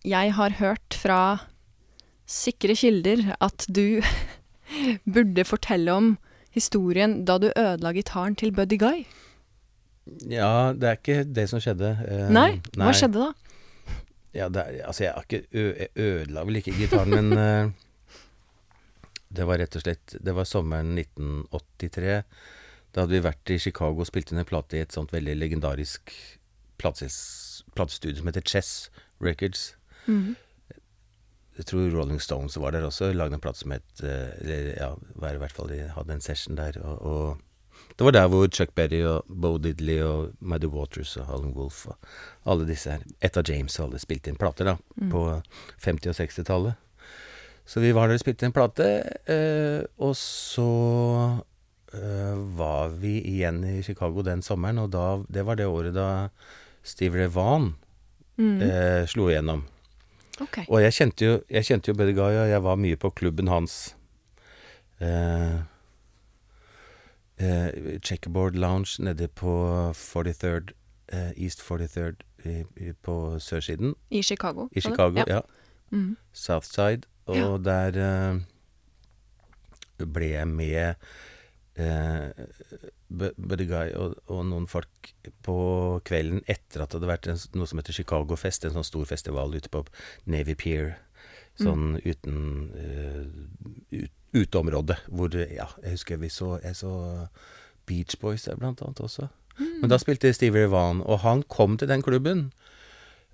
[0.08, 1.18] jeg har hørt fra
[2.26, 4.00] sikre kilder at du
[5.14, 6.14] burde fortelle om
[6.56, 9.04] historien da du ødela gitaren til Buddy Guy.
[10.30, 11.90] Ja, det er ikke det som skjedde.
[12.06, 13.32] Eh, Nei, hva skjedde da?
[14.36, 17.70] Ja, det er, altså, jeg ødela vel ikke gitaren, men eh,
[19.36, 22.22] det var rett og slett Det var sommeren 1983.
[22.94, 25.34] Da hadde vi vært i Chicago og spilt inn en plate i et sånt veldig
[25.36, 26.12] legendarisk
[26.80, 28.70] plates- platestudio som heter Chess
[29.20, 29.74] Records.
[30.06, 30.36] Mhm.
[31.56, 34.90] Jeg tror Rolling Stones var der også, lagde en plate som het eh, Eller ja,
[35.16, 36.76] var i hvert fall de hadde en session der.
[36.84, 37.38] Og, og
[37.96, 41.86] det var der hvor Chuck Berry og Bo Diddley og Muddy Waters og Holland Wolff
[41.88, 41.96] og
[42.46, 44.74] alle disse her Etta James og alle spilte inn plater da,
[45.12, 45.22] på
[45.84, 46.74] 50- og 60-tallet.
[47.66, 48.86] Så vi var der og spilte en plate,
[49.32, 50.66] eh, og så
[51.96, 56.28] eh, var vi igjen i Chicago den sommeren, og da, det var det året da
[56.86, 57.72] Steve Revan
[58.38, 58.60] Mhm.
[58.60, 59.62] eh, slo igjennom.
[60.40, 60.58] Ok.
[60.68, 61.94] Og jeg kjente jo, jeg kjente jo
[62.44, 63.96] og jeg var mye på klubben hans.
[65.00, 65.56] Eh,
[67.38, 69.52] eh, Checkerboard Lounge nede på
[69.94, 70.72] 43rd,
[71.12, 74.68] eh, East 43rd i, i, på sørsiden I Chicago?
[74.72, 75.34] i Chicago, ja.
[75.34, 75.40] Ja.
[75.90, 76.16] Mhm.
[76.32, 77.02] Southside.
[77.26, 77.56] Og Ja.
[77.58, 78.32] der
[79.98, 80.94] eh, ble jeg med
[81.76, 85.10] Buddy Guy og, og noen folk
[85.44, 85.56] på
[86.08, 89.04] kvelden etter at det hadde vært en, noe som heter Chicago Fest, en sånn stor
[89.08, 89.84] festival ute på
[90.24, 90.94] Navy Pier.
[91.56, 92.38] Sånn uten
[92.76, 93.26] uh,
[93.92, 96.90] ut, uteområde hvor Ja, jeg husker vi så Jeg så
[97.88, 99.30] Beach Boys der blant annet også.
[99.56, 102.50] Men da spilte Stevie Ray og han kom til den klubben.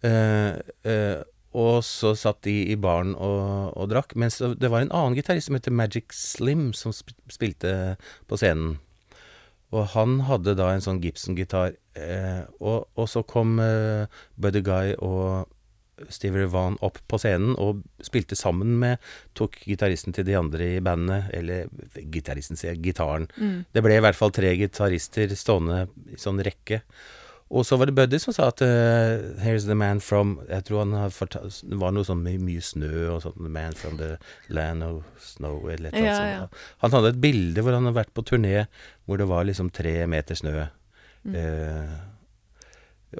[0.02, 1.22] Eh, eh,
[1.53, 4.17] og så satt de i baren og, og drakk.
[4.19, 7.97] Mens det var en annen gitarist som heter Magic Slim, som spilte
[8.31, 8.79] på scenen.
[9.73, 11.77] Og han hadde da en sånn Gibson-gitar.
[11.97, 14.05] Eh, og, og så kom eh,
[14.41, 15.49] Buddy Guy og
[16.12, 19.01] Stevie Ray Vaughan opp på scenen og spilte sammen med
[19.38, 21.69] Tok gitaristen til de andre i bandet, eller
[22.12, 23.29] gitaristen, sier gitaren.
[23.37, 23.65] Mm.
[23.73, 26.83] Det ble i hvert fall tre gitarister stående i sånn rekke.
[27.53, 30.79] Og så var det Buddy som sa at uh, 'Here's the man from' Jeg tror
[30.87, 33.99] han har fortalt Det var noe sånn med mye snø og sånn 'The man from
[34.01, 34.17] the
[34.49, 36.47] land of snow' eller et eller Ja, annet ja.
[36.47, 36.62] sånt.
[36.79, 38.67] Han hadde et bilde hvor han hadde vært på turné
[39.05, 40.67] hvor det var liksom tre meter snø.
[41.25, 41.37] Mm.
[41.37, 42.12] Uh,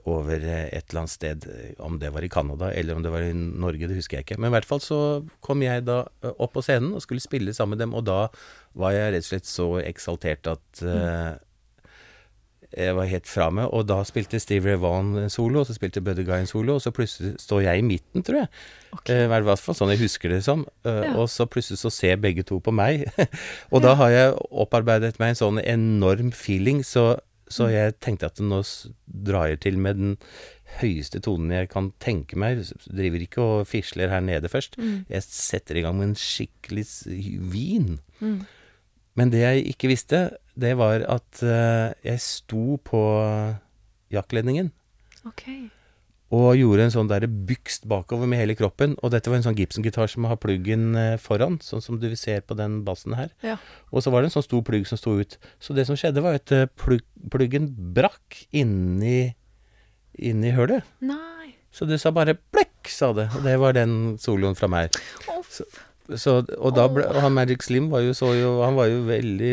[0.09, 1.47] over et eller annet sted,
[1.79, 4.39] om det var i Canada eller om det var i Norge, det husker jeg ikke.
[4.41, 4.99] Men i hvert fall så
[5.45, 8.23] kom jeg da eh, opp på scenen og skulle spille sammen med dem, og da
[8.79, 11.35] var jeg rett og slett så eksaltert at eh,
[12.77, 16.01] jeg var helt fra meg, og da spilte Steve Ray Vaughan solo, og så spilte
[16.05, 18.49] Buddy Guy en solo, og så plutselig står jeg i midten, tror jeg.
[18.97, 19.15] Okay.
[19.17, 20.65] Eh, I hvert fall sånn jeg husker det som.
[20.85, 21.13] Eh, Ja.
[21.21, 23.05] Og så plutselig så ser begge to på meg.
[23.73, 27.73] og da har jeg opparbeidet meg en sånn enorm feeling, så, så Mm.
[27.73, 28.63] jeg tenkte at nå
[29.07, 30.17] drar jeg til med den
[30.81, 32.63] høyeste tonen jeg kan tenke meg.
[32.89, 34.79] Driver ikke og fisler her nede først.
[34.81, 35.05] Mm.
[35.13, 36.87] Jeg setter i gang med en skikkelig
[37.53, 37.99] vin.
[38.23, 38.39] Mm.
[39.19, 40.23] Men det jeg ikke visste,
[40.57, 43.03] det var at eh, jeg sto på
[44.13, 44.71] jaktledningen
[45.29, 45.69] Okay.
[46.35, 48.97] og gjorde en sånn der bykst bakover med hele kroppen.
[49.05, 52.41] Og dette var en sånn Gibson-gitar som har pluggen eh, foran, sånn som du ser
[52.43, 53.31] på den bassen her.
[53.47, 53.59] Ja.
[53.93, 55.37] Og så var det en sånn stor plugg som sto ut.
[55.63, 59.31] Så det som skjedde, var at eh, plugg, pluggen brakk inni,
[60.19, 60.83] inni hølet.
[61.05, 61.53] Nei.
[61.73, 63.29] Så det sa bare plekk, sa det.
[63.39, 64.99] Og det var den soloen fra meg.
[65.31, 65.45] Oh.
[65.49, 65.69] Så-
[66.21, 69.53] så, og ble, og han Magic Slim var jo så jo Han var jo veldig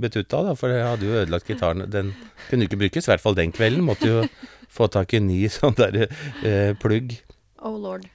[0.00, 1.84] betutta, da, for jeg hadde jo ødelagt gitaren.
[1.90, 2.14] Den
[2.50, 3.84] kunne ikke brukes, i hvert fall den kvelden.
[3.86, 4.22] Måtte jo
[4.70, 7.16] få tak i en ny sånn der eh, plugg.
[7.60, 8.06] Oh lord.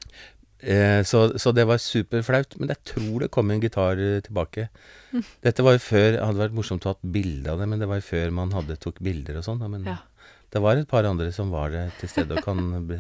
[0.66, 2.56] Eh, så, så det var superflaut.
[2.58, 4.70] Men jeg tror det kom en gitar eh, tilbake.
[5.46, 7.80] Dette var jo før Det hadde vært morsomt å ha hatt bilde av det, men
[7.84, 9.62] det var jo før man hadde tok bilder og sånn.
[9.72, 10.00] Men Ja.
[10.56, 12.98] det var et par andre som var det til stede og kan be,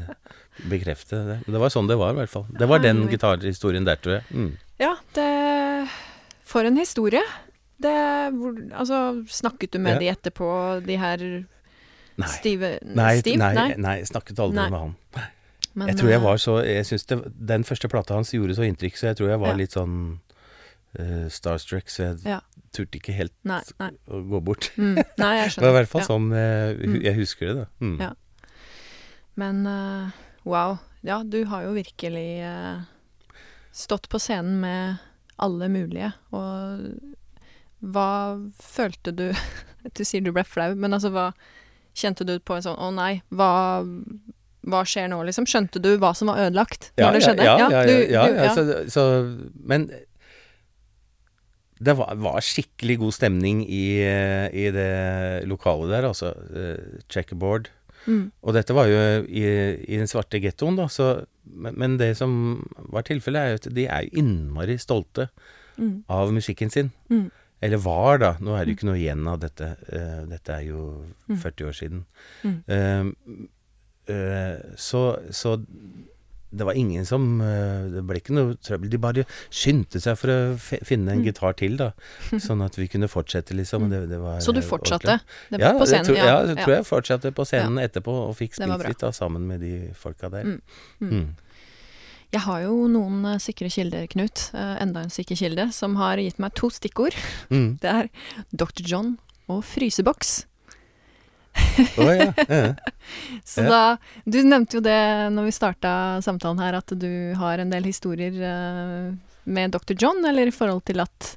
[0.70, 1.40] bekrefte det.
[1.48, 2.46] Det var sånn det var, i hvert fall.
[2.52, 3.18] Det var den Herlig.
[3.18, 4.24] gitarhistorien der, tror jeg.
[4.32, 4.54] Mm.
[4.80, 5.90] Ja, det
[6.46, 7.22] For en historie.
[7.82, 7.92] Det
[8.36, 10.00] hvor, Altså, snakket du med Ja.
[10.00, 11.18] de etterpå, de her
[12.18, 12.28] Nei.
[12.28, 13.38] stive Nei, Steve?
[13.38, 14.70] nei, nei, jeg snakket aldri Nei.
[14.70, 14.96] med han.
[15.76, 18.56] Men, Jeg tror jeg eh, var så Jeg synes det, Den første plata hans gjorde
[18.56, 19.56] så inntrykk, så jeg tror jeg var Ja.
[19.56, 20.20] litt sånn
[20.98, 22.40] uh, starstruck, så jeg Ja.
[22.72, 23.90] turte ikke helt Nei, nei.
[24.08, 24.72] å gå bort.
[24.78, 25.60] Mm, nei, jeg skjønner.
[25.60, 26.08] Det var i hvert fall Ja.
[26.08, 27.04] sånn eh, hu- Mm.
[27.04, 27.66] jeg husker det, da.
[27.82, 28.00] Mm.
[28.00, 28.14] Ja.
[29.36, 30.12] Men uh,
[30.46, 30.78] wow.
[31.04, 32.80] Ja, du har jo virkelig eh,
[33.76, 35.02] stått på scenen med
[35.44, 36.86] alle mulige, og
[37.84, 38.10] hva
[38.64, 39.26] følte du
[39.96, 41.28] Du sier du ble flau, men altså hva
[41.96, 43.84] Kjente du på en sånn Å nei, hva
[44.66, 45.46] hva skjer nå, liksom?
[45.46, 47.44] Skjønte du hva som var ødelagt Ja, når det skjedde?
[47.46, 49.04] Ja, ja, ja, du- ja, du- ja, Så, så
[49.62, 49.84] Men
[51.86, 56.32] det var, var skikkelig god stemning i, eh, i det lokalet der, altså.
[56.56, 57.68] eh, Checkerboard.
[58.08, 59.46] Mm, Og dette var jo i,
[59.88, 62.36] i den svarte gettoen, da, så men, men det som
[62.94, 65.28] var tilfellet, er jo at de er innmari stolte
[65.78, 66.92] mm, av musikken sin.
[67.10, 67.26] mm,
[67.66, 68.32] Eller var, da.
[68.44, 69.72] Nå er det jo ikke noe igjen av dette.
[69.90, 70.82] Uh, dette er jo
[71.28, 71.38] Mm.
[71.42, 72.02] 40 år siden.
[72.44, 72.58] Mm.
[72.70, 73.46] uh,
[74.14, 75.02] eh, så,
[75.34, 75.56] så
[76.56, 78.90] det var ingen som eh, Det ble ikke noe trøbbel.
[78.94, 81.26] De bare skyndte seg for å finne en Mm.
[81.28, 81.92] gitar til, da.
[82.48, 83.90] Sånn at vi kunne fortsette, liksom.
[83.92, 85.20] Det, det var Så du eh, fortsatte
[85.52, 86.06] det, Ja, på scenen?
[86.10, 89.46] tror, ja, ja, tror jeg fortsatte på scenen etterpå og fikk spilt litt da, sammen
[89.48, 90.44] med de folka der.
[90.44, 90.62] Mm.
[91.02, 91.12] Mm.
[91.20, 91.28] Mm.
[92.36, 94.50] Jeg har jo noen eh, sikre kilder, Knut.
[94.56, 97.16] enda en sikker kilde, som har gitt meg to stikkord.
[97.54, 97.78] Mm.
[97.84, 98.10] Det er
[98.52, 98.84] Dr.
[98.90, 100.46] John og fryseboks.
[101.98, 102.30] Å ja.
[102.48, 102.74] ja.
[103.46, 103.70] Så Ja.
[103.70, 103.82] da
[104.26, 104.98] Du nevnte jo det
[105.36, 105.92] når vi starta
[106.26, 109.14] samtalen her, at du har en del historier eh,
[109.46, 109.94] med Dr.
[110.00, 111.36] John, eller i forhold til at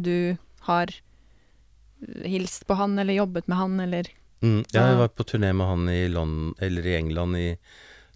[0.00, 0.36] du
[0.68, 0.88] har
[2.24, 4.08] hilst på han, eller jobbet med han, eller
[4.40, 4.62] Mm.
[4.72, 7.58] Ja, Jeg var på turné med han i, London, eller i England i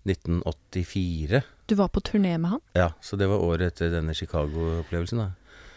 [0.09, 1.43] 1984.
[1.67, 2.61] Du var på turné med han?
[2.73, 5.31] Ja, så det var året etter denne Chicago-opplevelsen, da.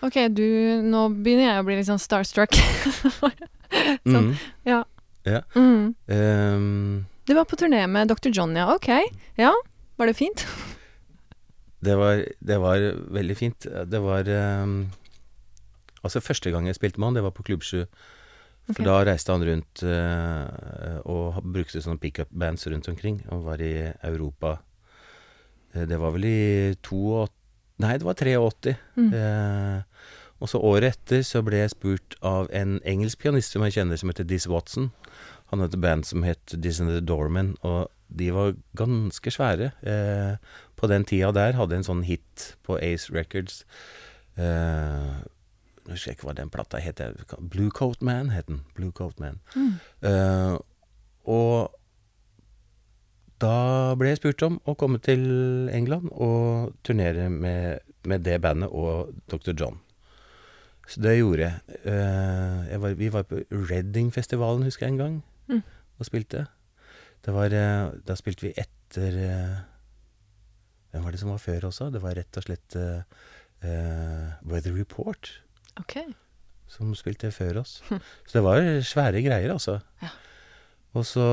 [0.07, 0.43] Ok, du
[0.87, 2.55] Nå begynner jeg å bli litt sånn starstruck.
[4.07, 4.29] Sånn.
[4.31, 4.33] Mm.
[4.63, 4.83] Ja.
[5.27, 5.41] Ja.
[5.55, 5.95] Mm.
[6.07, 8.31] Um, Du var på turné med Dr.
[8.31, 8.69] John, ja.
[8.73, 8.87] Ok.
[9.35, 9.51] Ja.
[9.99, 10.45] Var det fint?
[11.85, 12.85] det, var, det var
[13.17, 13.67] veldig fint.
[13.67, 14.29] Det var
[14.63, 14.85] um,
[16.05, 17.81] Altså, første gang jeg spilte med han, det var på Klubb 7.
[18.67, 18.85] For okay.
[18.85, 24.57] da reiste han rundt uh, og brukte sånne pickup-bands rundt omkring, og var i Europa.
[25.73, 26.39] Eh, Det var vel i
[26.75, 27.27] 82
[27.77, 28.73] Nei, det var 83.
[28.97, 29.09] Mm.
[29.13, 29.81] Eh,
[30.39, 33.97] og så året etter så ble jeg spurt av en engelsk pianist som jeg kjenner,
[33.97, 34.91] som heter Diz Watson.
[35.51, 39.71] Han hadde et band som het Diz and the Doormen, og de var ganske svære.
[39.81, 40.35] Eh,
[40.75, 43.63] på den tida der hadde en sånn hit på Ace Records.
[44.37, 45.17] Eh,
[45.87, 47.01] jeg husker ikke hva den plata het.
[47.39, 48.61] Blue Coat Man het den.
[48.75, 49.39] Blue Coat Man.
[49.55, 49.73] Mm.
[50.05, 50.55] Eh,
[51.27, 51.73] og
[53.41, 58.73] da ble jeg spurt om å komme til England og turnere med, med det bandet
[58.73, 59.53] og Dr.
[59.53, 59.81] John.
[60.87, 61.79] Så det gjorde jeg.
[61.83, 65.61] Eh, jeg var, vi var på Reading-festivalen, husker jeg, en gang, Mm.
[65.99, 66.45] og spilte.
[67.25, 69.57] Det var, eh, da spilte vi etter eh,
[70.91, 71.89] Hvem var det som var før også?
[71.91, 73.01] Det var rett og slett uh,
[74.47, 75.29] Weather Report
[75.79, 75.97] Ok.
[76.71, 77.81] som spilte før oss.
[78.27, 79.81] Så det var svære greier, altså.
[80.01, 80.09] Ja.
[80.95, 81.25] Og så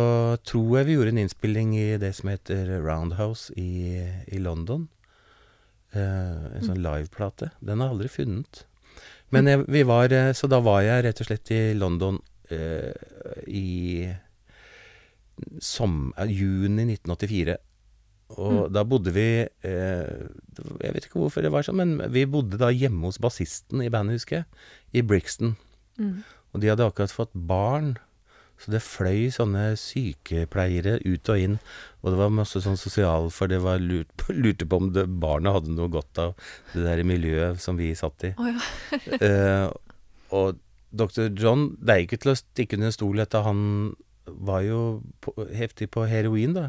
[0.45, 3.95] tror jeg vi gjorde en innspilling i det som heter Roundhouse i,
[4.29, 4.89] i London.
[5.95, 7.53] Eh, en sånn liveplate.
[7.63, 8.65] Den har jeg aldri funnet.
[9.35, 12.21] Men jeg, vi var eh, Så da var jeg rett og slett i London
[12.55, 12.93] eh,
[13.51, 13.67] i
[15.63, 17.57] som, eh, juni 1984.
[18.41, 20.23] Og da bodde vi eh,
[20.83, 23.91] Jeg vet ikke hvorfor det var sånn, men vi bodde da hjemme hos bassisten i
[23.93, 24.49] bandet, husker jeg.
[24.95, 25.55] I Brixton.
[26.01, 26.23] Mm.
[26.55, 27.95] Og de hadde akkurat fått barn.
[28.65, 31.57] Så det fløy sånne sykepleiere ut og inn.
[32.03, 35.05] Og det var masse sånn sosial, for det var lurt på, lurte på om det,
[35.21, 36.35] barna hadde noe godt av
[36.73, 38.35] det der miljøet som vi satt i.
[38.41, 38.61] Oh, ja.
[39.29, 39.69] Eh,
[40.35, 40.57] og
[40.95, 41.29] Dr.
[41.37, 43.61] John, det er ikke til å stikke under en stol at han
[44.25, 44.81] var jo
[45.21, 46.69] på, heftig på heroin, da.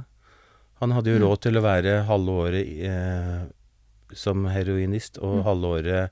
[0.82, 1.24] Han hadde jo Mm.
[1.30, 3.46] råd til å være halve året eh,
[4.18, 5.44] som heroinist og Mm.
[5.46, 6.10] halve året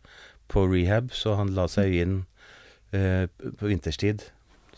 [0.47, 2.15] på rehab, så han la seg inn
[2.93, 3.25] eh,
[3.59, 4.23] på vinterstid,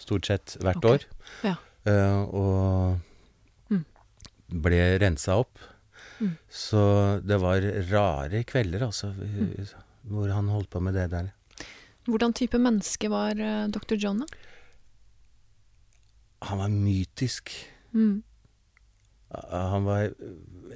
[0.01, 0.97] stort sett hvert okay.
[0.97, 1.07] år.
[1.45, 1.55] Ja.
[1.85, 3.01] Uh, og
[3.69, 3.85] Mm.
[4.61, 5.59] ble rensa opp.
[6.19, 6.35] Mm.
[6.49, 6.81] Så
[7.25, 9.11] det var rare kvelder, altså.
[9.13, 9.65] mm.
[10.11, 11.31] hvor han holdt på med det der.
[12.05, 13.97] Hvordan type menneske var uh, dr.
[13.97, 14.27] John, da?
[16.45, 17.51] Han var mytisk.
[17.95, 18.21] Mm.
[19.49, 20.11] Han var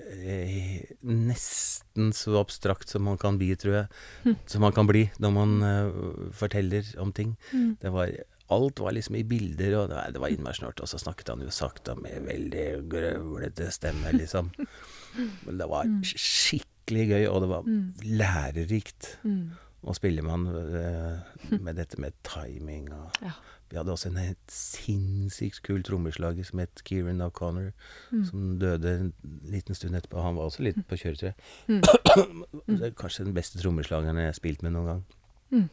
[0.09, 3.87] eh, nesten så abstrakt som man kan bli, tror jeg.
[4.23, 4.35] Hm.
[4.49, 7.35] Som man kan bli når man uh, forteller om ting.
[7.53, 7.77] Mm.
[7.79, 8.11] Det var
[8.49, 10.81] Alt var liksom i bilder, og nei, det var innmari snålt.
[10.81, 14.49] Og så snakket han jo sakte med veldig grøvlete stemme, liksom.
[15.45, 16.01] Men det var Mm.
[16.03, 17.93] skikkelig gøy, og det var Mm.
[18.03, 19.51] lærerikt Mm.
[19.85, 23.31] å spille med eh, med dette med timing og Ja.
[23.69, 27.71] Vi hadde også en helt sinnssykt kul trommeslager som het Kieran O'Connor,
[28.11, 28.23] Mm.
[28.25, 29.13] som døde en
[29.45, 30.23] liten stund etterpå.
[30.23, 31.33] Han var også litt på kjøretøy.
[31.67, 31.83] Mm.
[32.97, 35.03] Kanskje den beste trommeslageren jeg har spilt med noen gang.
[35.51, 35.69] Mm.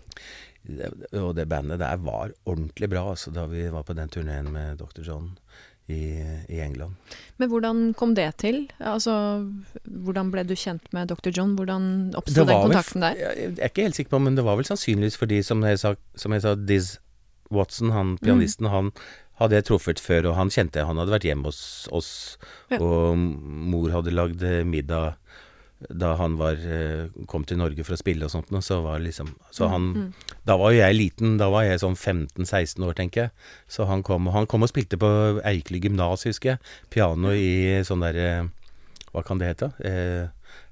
[1.23, 4.79] Og det bandet der var ordentlig bra, altså, da vi var på den turneen med
[4.81, 5.03] Dr.
[5.07, 5.33] John
[5.89, 6.19] i,
[6.51, 6.97] i England.
[7.39, 8.65] Men hvordan kom det til?
[8.83, 9.13] Altså,
[9.87, 11.31] hvordan ble du kjent med dr.
[11.31, 11.53] John?
[11.59, 11.87] Hvordan
[12.19, 13.15] oppsto den vel kontakten der?
[13.21, 15.95] Jeg er ikke helt sikker på, men det var vel sannsynligvis fordi, som jeg sa,
[16.19, 16.97] som jeg sa Diz
[17.55, 18.91] Watson, han pianisten, han
[19.39, 20.89] hadde jeg truffet før, og han kjente jeg.
[20.89, 21.61] Han hadde vært hjemme hos
[21.95, 22.11] oss,
[22.73, 22.81] Ja.
[22.83, 25.15] og mor hadde lagd middag
[25.91, 28.99] da han var, eh, kom til Norge for å spille og sånt, noe, så var
[28.99, 30.13] liksom Så han Mm.
[30.45, 33.31] Da var jo jeg liten, da var jeg sånn 15-16 år, tenker jeg.
[33.69, 36.59] Så han kom, og han kom og spilte på Eikeli gymnas, husker jeg.
[36.91, 38.51] Piano i sånn derre
[39.13, 39.73] Hva kan det hete?
[39.81, 40.29] Eh,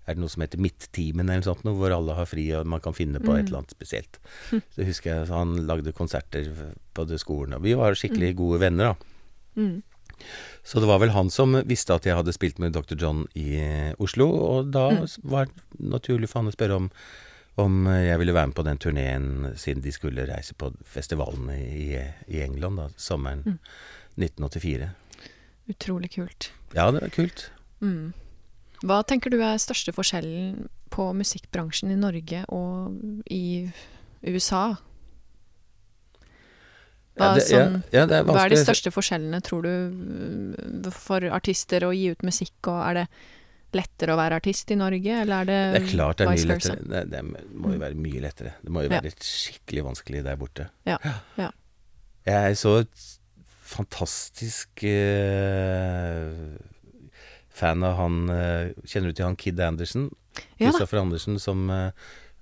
[0.06, 2.66] er det noe som heter Midttimen eller noe sånt, noe, hvor alle har fri og
[2.66, 3.48] man kan finne på et Mm.
[3.48, 4.18] eller annet spesielt.
[4.76, 6.44] Så husker jeg så han lagde konserter
[6.94, 8.94] på skolen, og vi var skikkelig gode venner, da.
[9.56, 9.82] Mm.
[10.64, 12.96] Så det var vel han som visste at jeg hadde spilt med Dr.
[13.00, 15.06] John i eh, Oslo, og da Mm.
[15.24, 16.90] var det naturlig for han å spørre om,
[17.58, 21.58] om eh, jeg ville være med på den turneen, siden de skulle reise på festivalene
[21.60, 21.88] i,
[22.28, 23.58] i England da, sommeren Mm.
[24.18, 24.90] 1984.
[25.68, 26.50] Utrolig kult.
[26.74, 27.50] Ja, det var kult.
[27.80, 28.12] Mm.
[28.84, 32.94] Hva tenker du er største forskjellen på musikkbransjen i Norge og
[33.32, 33.70] i
[34.22, 34.76] USA?
[37.14, 41.22] Hva, Ja, det, sånn, ja, er hva er de største forskjellene, tror du, mm, for
[41.30, 43.06] artister å gi ut musikk, og er det
[43.74, 46.48] lettere å være artist i Norge, eller er det, Det er klart det er mye
[46.52, 46.86] lettere.
[46.94, 48.54] Det, det må jo være mye lettere.
[48.62, 50.68] Det må jo være skikkelig vanskelig der borte.
[50.88, 50.98] Ja,
[51.38, 51.50] ja.
[52.24, 53.08] Jeg så et
[53.74, 56.28] fantastisk eh,
[57.54, 60.08] fan av han eh, Kjenner du til han Kid Anderson?
[60.58, 61.90] Kristoffer Andersen, som eh,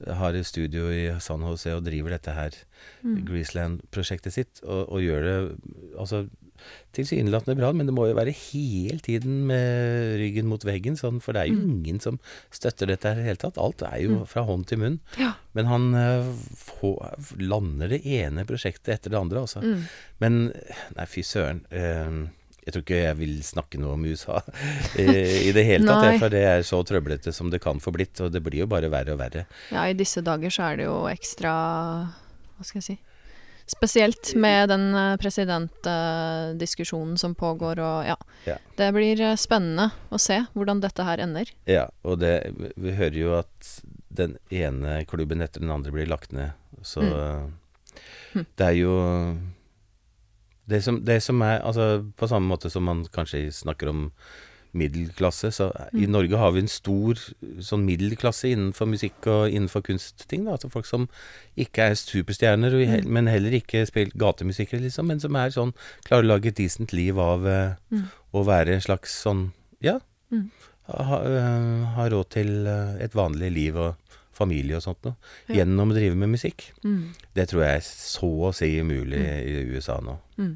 [0.07, 2.51] har et studio i San Jose og driver dette her
[3.05, 3.21] Mm.
[3.29, 5.35] Greaseland-prosjektet sitt, og, og gjør det
[5.99, 6.25] altså
[6.95, 11.33] tilsynelatende bra, men det må jo være hele tiden med ryggen mot veggen, sånn, for
[11.35, 11.71] det er jo Mm.
[11.79, 12.19] ingen som
[12.51, 13.59] støtter dette her i det hele tatt.
[13.59, 14.27] Alt er jo Mm.
[14.29, 15.01] fra hånd til munn.
[15.19, 15.33] Ja.
[15.55, 19.63] Men han eh, får, lander det ene prosjektet etter det andre, altså.
[19.63, 19.85] Mm.
[20.21, 20.53] Men
[20.97, 21.65] nei, fy søren.
[21.71, 22.29] eh,
[22.63, 24.39] jeg tror ikke jeg vil snakke noe om USA
[25.01, 28.21] eh, i det hele tatt, for det er så trøblete som det kan få blitt,
[28.23, 29.47] og det blir jo bare verre og verre.
[29.75, 31.53] Ja, i disse dager så er det jo ekstra
[32.57, 32.99] Hva skal jeg si
[33.73, 38.17] Spesielt med den eh, presidentdiskusjonen som pågår, og ja.
[38.45, 38.57] Ja.
[38.77, 41.51] Det blir eh, spennende å se hvordan dette her ender.
[41.71, 42.35] Ja, og det,
[42.77, 43.71] vi hører jo at
[44.13, 47.03] den ene klubben etter den andre blir lagt ned, så
[48.33, 48.47] Mm.
[48.57, 48.93] det er jo
[50.73, 54.07] det som, det som er Altså, på samme måte som man kanskje snakker om
[54.73, 56.13] middelklasse, så i Mm.
[56.15, 57.15] Norge har vi en stor
[57.61, 60.47] sånn middelklasse innenfor musikk og innenfor kunstting.
[60.47, 60.53] Da.
[60.57, 61.09] Altså folk som
[61.59, 63.07] ikke er superstjerner, Mm.
[63.07, 65.75] men heller ikke spiller gatemusikere, liksom, men som er sånn
[66.07, 68.09] klarer å lage et decent liv av eh, Mm.
[68.33, 69.99] å være en slags sånn Ja.
[70.33, 70.51] Mm.
[70.89, 73.95] Ha, øh, ha råd til et vanlig liv og
[74.43, 75.17] familie og sånt noe.
[75.49, 75.61] Ja.
[75.63, 76.69] Gjennom å drive med musikk.
[76.85, 77.15] Mm.
[77.35, 80.19] Det tror jeg er så å si umulig i USA nå.
[80.39, 80.55] Mm.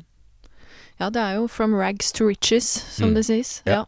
[1.01, 3.15] Ja, det er jo 'from rags to riches', som Mm.
[3.15, 3.63] det sies.
[3.67, 3.73] Ja.
[3.73, 3.85] Ja.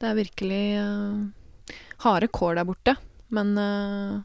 [0.00, 1.28] Det er virkelig uh,
[2.04, 2.96] harde kår der borte.
[3.30, 4.22] Men uh,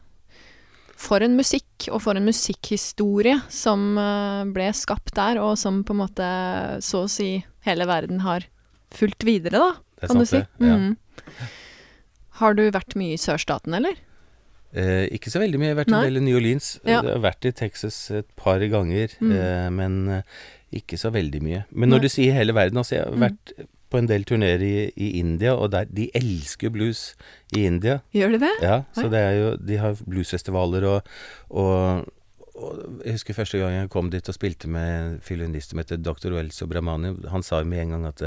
[0.96, 5.92] for en musikk, og for en musikkhistorie som uh, ble skapt der, og som på
[5.92, 6.30] en måte
[6.82, 8.46] så å si hele verden har
[8.94, 10.38] fulgt videre, da, Det er kan du sant, si.
[10.60, 10.68] det.
[10.70, 10.78] Ja.
[10.78, 10.98] Mm.
[12.40, 13.96] Har du vært mye i sørstaten, eller?
[14.74, 15.68] Eh, ikke så veldig mye.
[15.70, 16.00] Jeg har vært Nei.
[16.02, 16.80] en del i New Orleans.
[16.84, 17.02] Ja.
[17.04, 19.32] Jeg har vært i Texas et par ganger, Mm.
[19.38, 20.22] eh, men eh,
[20.74, 21.66] ikke så veldig mye.
[21.72, 21.98] Men Nei.
[21.98, 23.20] når du sier hele verden, altså jeg har Mm.
[23.30, 27.14] vært på en del turneer i, i India, og der, de elsker blues
[27.56, 28.00] i India.
[28.16, 28.54] Gjør de det?
[28.64, 31.04] Ja, så det er jo De har bluesfestivaler og,
[31.52, 32.06] og,
[33.06, 36.34] Jeg husker første gang jeg kom dit og spilte med en fiolinist som heter Dr.
[36.34, 37.16] Oel Sobramani.
[37.30, 38.22] Han sa jo med en gang at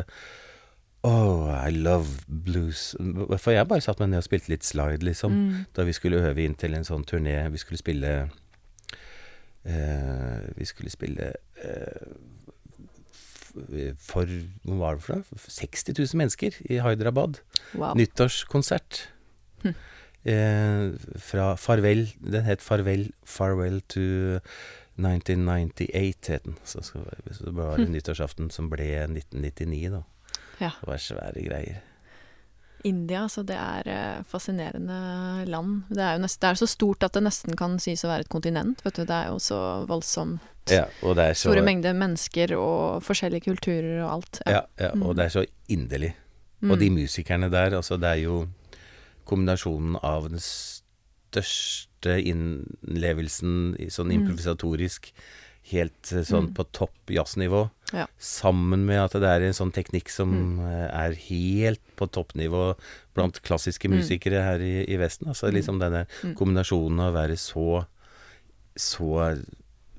[1.07, 2.94] Oh, I love blues.
[3.38, 5.34] For jeg bare satt meg ned og spilte litt slide, liksom.
[5.36, 5.59] Mm.
[5.76, 7.36] Da vi skulle øve inn til en sånn turné.
[7.54, 8.14] Vi skulle spille
[9.64, 11.28] eh, Vi skulle spille
[11.62, 12.09] eh,
[14.02, 14.28] for
[14.66, 15.38] Hva var det for noe?
[15.48, 17.38] 60 000 mennesker i Hyderabad
[17.72, 17.94] Wow.
[17.98, 19.07] nyttårskonsert.
[19.62, 19.72] Hm.
[20.26, 20.82] Eh,
[21.22, 24.02] fra Farvel Den het Farvel Farewell to
[24.96, 26.57] 1998, het den.
[26.64, 27.02] Så, så,
[27.36, 30.02] så var det nyttårsaften som ble 1999, da.
[30.61, 30.70] Ja.
[30.80, 31.82] Det var svære greier.
[32.86, 35.82] India, så det er eh, fascinerende land.
[35.90, 38.26] Det er jo nesten, det er så stort at det nesten kan sies å være
[38.26, 39.04] et kontinent, vet du.
[39.09, 40.40] Det er jo så voldsomt
[40.70, 44.40] Ja, og det er så store mengder mennesker og forskjellige kulturer og alt.
[44.46, 45.16] Ja, ja, og Mm.
[45.16, 46.12] det er så inderlig.
[46.61, 46.70] Mm.
[46.70, 48.48] Og de musikerne der, altså det er jo
[49.26, 55.12] kombinasjonen av den største innlevelsen sånn sånn Mm.
[55.70, 56.54] Helt eh, sånn Mm.
[56.54, 58.06] på topp jazznivå, Ja.
[58.18, 60.60] sammen med at det er en sånn teknikk som Mm.
[60.60, 62.76] eh, er helt på toppnivå
[63.14, 63.98] blant klassiske Mm.
[63.98, 65.28] musikere her i, i Vesten.
[65.28, 65.54] Altså Mm.
[65.54, 66.34] liksom denne Mm.
[66.36, 67.86] kombinasjonen av å være så
[68.78, 69.42] så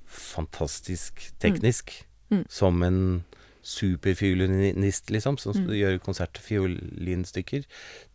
[0.06, 2.04] fantastisk teknisk
[2.50, 3.24] som en
[3.68, 5.68] superfiolinist, liksom, som Mm.
[5.76, 7.66] gjør konsertfiolinstykker,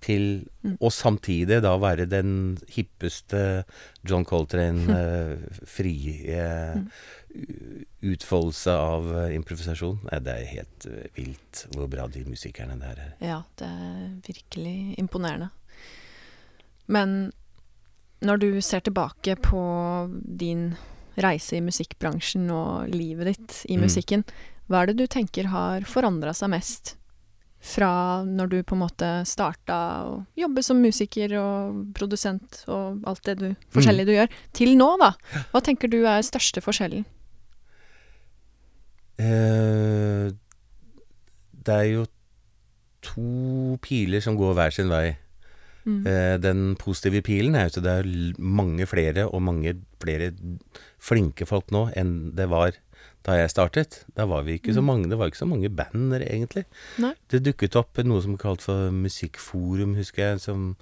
[0.00, 0.78] til Mm.
[0.80, 3.64] Og samtidig da være den hippeste
[4.04, 5.36] John Coltrane eh,
[5.66, 6.86] frie Mm.
[6.86, 6.90] u-
[8.02, 9.98] utfoldelse av eh, improvisasjon.
[10.10, 13.12] Nei, det er helt eh, vilt hvor bra de musikerne der er.
[13.22, 15.50] Ja, det er virkelig imponerende.
[16.92, 17.32] Men
[18.22, 19.60] når du ser tilbake på
[20.12, 20.72] din
[21.20, 23.82] reise i musikkbransjen og livet ditt i Mm.
[23.86, 24.24] musikken,
[24.68, 26.96] hva er det du tenker har forandra seg mest?
[27.62, 29.76] Fra når du på en måte starta
[30.08, 34.88] å jobbe som musiker og produsent og alt det du, forskjellige du gjør, til nå,
[34.98, 35.12] da?
[35.52, 37.04] Hva tenker du er største forskjellen?
[39.22, 40.30] Eh,
[41.62, 42.06] det er jo
[43.02, 45.16] to piler som går hver sin vei.
[45.86, 46.02] Mm.
[46.06, 50.30] Eh, den positive pilen er jo at det er mange flere, og mange flere
[51.02, 52.78] flinke folk nå enn det var
[53.26, 54.00] da jeg startet.
[54.18, 54.86] Da var vi ikke så Mm.
[54.86, 56.64] mange, det var ikke så mange bander, egentlig.
[56.98, 57.14] Nei.
[57.30, 60.76] Det dukket opp noe som kalt for Musikkforum, husker jeg, som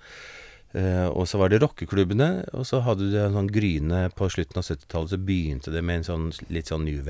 [0.73, 4.61] Uh, og så var det rockeklubbene, og så hadde du en sånn gryne på slutten
[4.61, 7.03] av 70-tallet, så begynte det med en sånn litt sånn new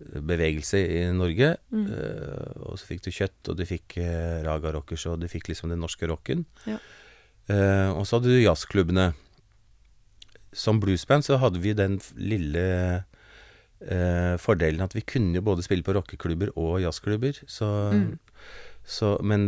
[0.00, 1.56] wave-bevegelse i Norge.
[1.72, 1.86] Mm.
[1.86, 5.50] Uh, og så fikk du Kjøtt, og du fikk uh, Raga Rockers, og du fikk
[5.50, 6.46] liksom den norske rocken.
[6.66, 6.78] Ja.
[7.50, 9.10] Uh, og så hadde du jazzklubbene.
[10.56, 13.04] Som bluesband så hadde vi den lille
[14.36, 17.38] fordelen at vi kunne jo både spille på rockeklubber og jazzklubber.
[17.48, 18.18] Så, Mm.
[18.84, 19.46] så, men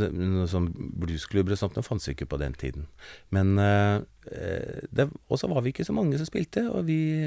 [0.49, 2.87] sånn bluesklubber og sånt det fantes jo ikke på den tiden.
[3.29, 7.21] Men Og så var vi ikke så mange som spilte, og vi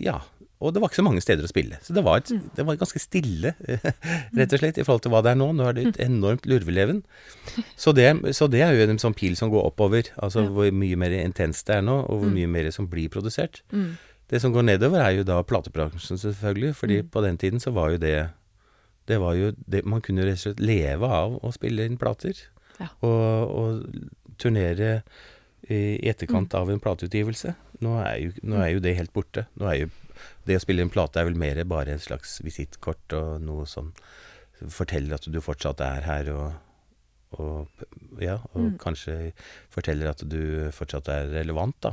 [0.00, 0.20] Ja.
[0.60, 1.78] Og det var ikke så mange steder å spille.
[1.80, 2.50] Så det var, et, Mm.
[2.56, 3.54] det var ganske stille,
[4.36, 5.46] rett og slett, i forhold til hva det er nå.
[5.56, 7.02] Nå er det et enormt lurveleven.
[7.80, 10.10] Så det, så det er jo en sånn pil som går oppover.
[10.20, 10.48] Altså Ja.
[10.52, 12.34] hvor mye mer intenst det er nå, og hvor Mm.
[12.34, 13.62] mye mer som blir produsert.
[13.72, 13.96] Mm.
[14.28, 16.74] Det som går nedover, er jo da platebransjen, selvfølgelig.
[16.76, 17.08] Fordi Mm.
[17.10, 18.30] på den tiden så var jo det
[19.08, 22.34] Det var jo det Man kunne rett og slett leve av å spille inn plater.
[22.78, 22.86] Ja.
[23.02, 23.84] Og, og
[24.38, 25.02] turnere
[25.68, 26.10] i i Mm.
[26.14, 27.54] etterkant av en plateutgivelse.
[27.80, 29.46] Nå er, jo, nå er jo det helt borte.
[29.60, 29.90] Er jo
[30.46, 33.92] Det å spille en plate er vel mer bare en slags visittkort og noe som
[34.68, 36.52] forteller at du fortsatt er her og
[37.38, 37.68] og,
[38.18, 38.78] ja, og Mm.
[38.82, 39.32] kanskje
[39.70, 41.92] forteller at du fortsatt er relevant, da.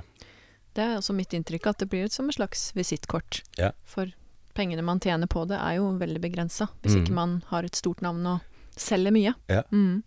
[0.73, 3.43] Det er også mitt inntrykk at det blir som et slags visittkort.
[3.55, 3.69] Ja.
[3.85, 4.07] For
[4.55, 7.03] pengene man tjener på det, er jo veldig begrensa, hvis Mm.
[7.05, 8.41] ikke man har et stort navn og
[8.75, 9.35] selger mye.
[9.47, 9.61] Ja.
[9.71, 10.01] Mm.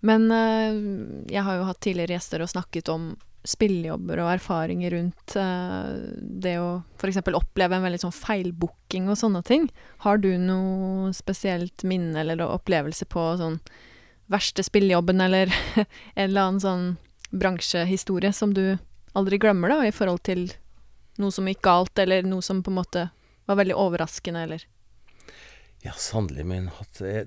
[0.00, 3.10] Men eh, jeg har jo hatt tidligere gjester og snakket om
[3.46, 7.22] spillejobber og erfaringer rundt uh, det å f.eks.
[7.32, 9.68] oppleve en veldig sånn feilbooking og sånne ting.
[10.04, 13.60] Har du noe spesielt minne eller opplevelse på sånn
[14.30, 16.84] verste spillejobben eller en eller annen sånn
[17.30, 18.78] bransjehistorie som du
[19.12, 20.50] aldri glemmer, da, i forhold til
[21.20, 23.08] noe som gikk galt, eller noe som på en måte
[23.48, 24.66] var veldig overraskende, eller
[25.80, 27.00] Ja, sannelig min hatt.
[27.00, 27.24] Eh,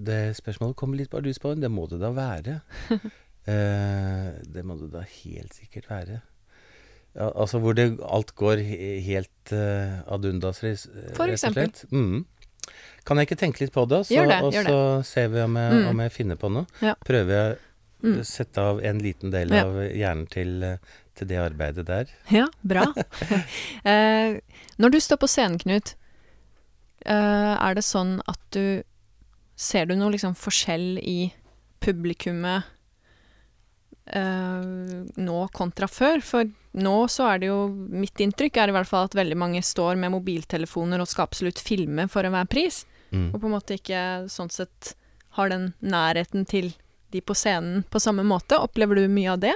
[0.00, 2.60] det spørsmålet kommer litt bardus på, det må det da være.
[3.46, 6.20] eh, det må det da helt sikkert være.
[7.14, 8.62] Ja, altså hvor det alt går
[9.04, 11.84] helt eh, ad undas, For rett og slett.
[11.92, 12.24] Mm.
[13.04, 15.72] Kan jeg ikke tenke litt på det, så, det, og så ser vi om jeg,
[15.74, 15.88] Mm.
[15.90, 16.66] om jeg finner på noe?
[16.80, 16.94] Ja.
[17.04, 17.58] Prøver jeg
[18.02, 18.16] Mm.
[18.18, 19.60] å sette av en liten del Ja.
[19.64, 20.78] av hjernen til, eh,
[21.14, 22.06] til det arbeidet der.
[22.30, 22.86] Ja, bra.
[23.84, 24.40] eh,
[24.78, 25.94] når du står på scenen, Knut,
[27.06, 28.82] eh, er det sånn at du
[29.54, 31.32] Ser du noe liksom forskjell i
[31.84, 32.70] publikummet eh,
[34.06, 36.22] nå kontra før?
[36.24, 39.62] For nå så er det jo Mitt inntrykk er i hvert fall at veldig mange
[39.64, 43.34] står med mobiltelefoner og skal absolutt filme for enhver pris, Mm.
[43.34, 44.94] og på en måte ikke sånn sett
[45.36, 46.70] har den nærheten til
[47.12, 48.56] de på scenen på samme måte.
[48.56, 49.52] Opplever du mye av det?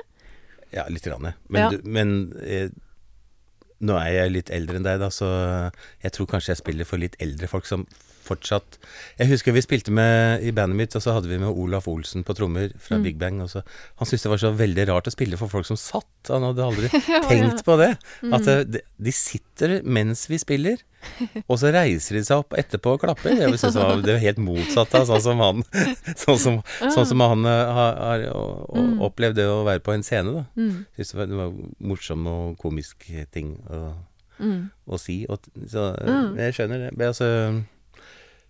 [0.75, 1.03] Ja, litt.
[1.09, 1.71] Grann, men Ja.
[1.71, 2.69] du, men eh,
[3.81, 5.27] nå er jeg litt eldre enn deg, da, så
[6.03, 7.85] jeg tror kanskje jeg spiller for litt eldre folk som
[8.27, 8.79] fortsatt
[9.20, 12.24] Jeg husker vi spilte med i bandet mitt, og så hadde vi med Olaf Olsen
[12.27, 13.03] på trommer fra Mm.
[13.05, 13.41] Big Bang.
[13.45, 13.62] Og så,
[14.01, 16.33] han syntes det var så veldig rart å spille for folk som satt.
[16.33, 16.89] Han hadde aldri
[17.31, 17.93] tenkt på det.
[18.24, 18.35] Mm.
[18.35, 20.83] At de- de sitter mens vi spiller,
[21.51, 23.37] og så reiser de seg opp etterpå og klapper.
[23.57, 25.63] Synes det det var helt motsatt av sånn som han
[26.25, 26.59] Sånn som,
[26.95, 28.27] sånn som han eh, har, har
[28.77, 28.99] Mm.
[29.07, 30.43] opplevd det å være på en scene, da.
[30.57, 30.85] Mm.
[30.97, 33.95] Synes det var, det var morsom og komisk ting å,
[34.39, 34.71] Mm.
[34.89, 35.25] å si.
[35.33, 36.37] Og, så Mm.
[36.37, 36.91] jeg skjønner det.
[36.97, 37.29] Men altså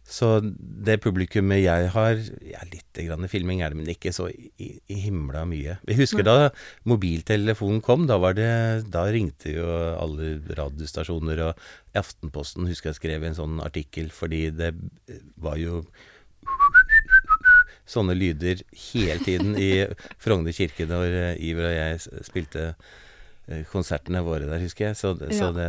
[0.07, 4.69] så det publikummet jeg har Ja, Litt grann filming er det, men ikke så i,
[4.87, 5.75] i himla mye.
[5.89, 6.51] Jeg husker da
[6.87, 8.47] mobiltelefonen kom, da var det
[8.95, 9.67] Da ringte jo
[9.99, 14.71] alle radiostasjoner, og Aftenposten husker jeg skrev en sånn artikkel, fordi det
[15.43, 15.83] var jo
[17.87, 19.87] sånne lyder hele tiden i
[20.23, 24.99] Frogner kirke når Iver og jeg spilte eh, konsertene våre der, husker jeg.
[24.99, 25.53] Så, så Ja.
[25.55, 25.69] det,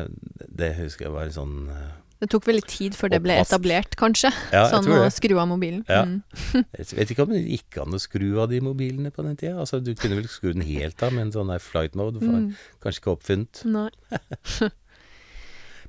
[0.49, 4.31] det husker jeg var sånn eh, Det tok veldig tid før det ble etablert, kanskje?
[4.51, 5.83] Ja, sånn å skru av mobilen.
[5.89, 6.01] Ja.
[6.07, 6.23] Mm.
[6.79, 9.59] Jeg vet ikke om det gikk an å skru av de mobilene på den tida.
[9.61, 12.51] Altså, du kunne vel skru den helt av, men sånn der flight mode var Mm.
[12.81, 13.61] kanskje ikke oppfunnet.
[13.69, 13.89] Nei.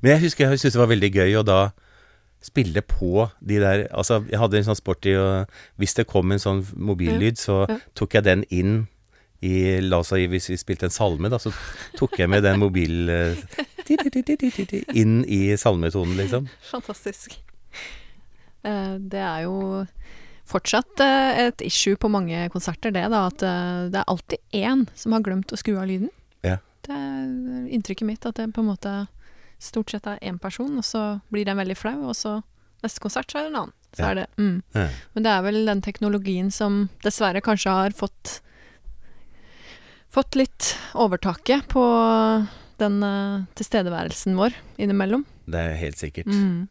[0.02, 1.58] Men jeg husker jeg syntes det var veldig gøy å da
[2.44, 5.24] spille på de der Altså, jeg hadde en sånn sport i å
[5.80, 7.64] Hvis det kom en sånn mobillyd, så
[7.98, 8.76] tok jeg den inn
[9.40, 11.52] i La oss si hvis vi spilte en salme, da, så
[11.98, 13.08] tok jeg med den mobil...
[13.08, 13.36] eh,
[14.98, 16.48] Inn i salmetonen, liksom.
[16.72, 17.38] Fantastisk.
[18.66, 19.86] Eh, Det er jo
[20.48, 23.38] fortsatt eh, et issue på mange konserter, det da, at
[23.92, 26.10] det er alltid én som har glemt å skru av lyden.
[26.44, 26.58] Ja.
[26.86, 28.94] Det er inntrykket mitt at det på en måte
[29.60, 32.38] stort sett er én person, og så blir den veldig flau, og så
[32.84, 33.74] neste konsert så er det en annen.
[33.96, 34.10] Så Ja.
[34.10, 34.62] er det, mm.
[34.76, 34.88] Ja.
[35.14, 38.40] Men det er vel den teknologien som dessverre kanskje har fått
[40.18, 41.82] fått litt overtaket på
[42.80, 45.22] den uh, tilstedeværelsen vår innimellom.
[45.46, 46.26] Det er helt sikkert.
[46.26, 46.66] Mm.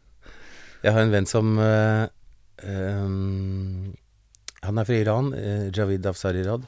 [0.84, 2.06] Jeg har en venn som uh,
[2.62, 3.94] um,
[4.66, 6.66] Han er fra Iran, uh, Javid Afsarirad.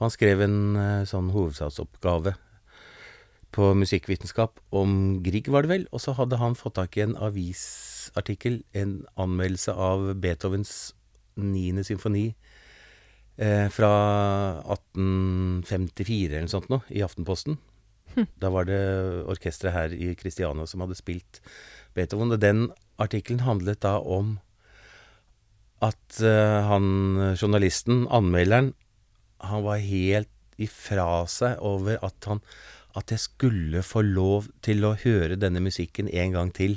[0.00, 2.32] Han skrev en sånn hovedsaksoppgave
[3.54, 5.84] på musikkvitenskap om Grieg, var det vel.
[5.94, 10.72] Og så hadde han fått tak i en avisartikkel, en anmeldelse av Beethovens
[11.38, 12.32] niende symfoni
[13.72, 13.90] fra
[14.74, 17.56] 1854 eller noe sånt noe, i Aftenposten.
[18.36, 18.80] Da var det
[19.30, 21.40] orkesteret her i Kristiania som hadde spilt
[21.96, 22.34] Beethoven.
[22.34, 22.66] Og den
[23.00, 24.36] artikkelen handlet da om
[25.82, 28.72] at eh, han journalisten, anmelderen,
[29.42, 30.30] han var helt
[30.62, 32.44] ifra seg over at han
[32.94, 36.74] At jeg skulle få lov til å høre denne musikken en gang til.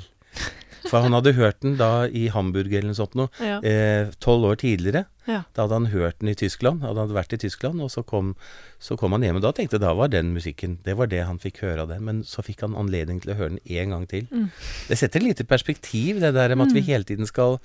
[0.90, 4.56] For han hadde hørt den da i Hamburg eller noe sånt noe, eh, tolv år
[4.62, 5.06] tidligere.
[5.26, 5.40] Ja.
[5.54, 8.34] Da hadde han hørt den i Tyskland, hadde han vært i Tyskland, og så kom,
[8.78, 9.36] så kom han hjem.
[9.40, 11.88] Og da tenkte jeg da var den musikken, det var det han fikk høre av
[11.90, 12.04] den.
[12.06, 14.28] Men så fikk han anledning til å høre den en gang til.
[14.30, 14.48] Mm.
[14.88, 17.58] Det setter et lite perspektiv, det der med at vi hele tiden skal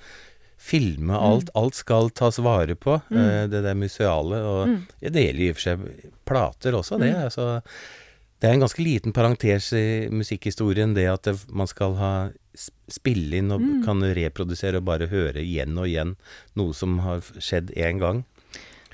[0.62, 1.50] filme alt.
[1.58, 4.42] Alt skal tas vare på, eh, det der museale.
[4.46, 4.88] Og Mm.
[5.02, 7.14] det gjelder i og for seg plater også, det.
[7.16, 7.24] Mm.
[7.26, 7.62] Altså,
[8.42, 12.30] det er en ganske liten parentes i musikkhistorien, det at man skal ha
[12.92, 13.84] spille inn og Mm.
[13.86, 16.16] kan reprodusere og bare høre igjen og igjen
[16.56, 18.24] noe som har skjedd én gang.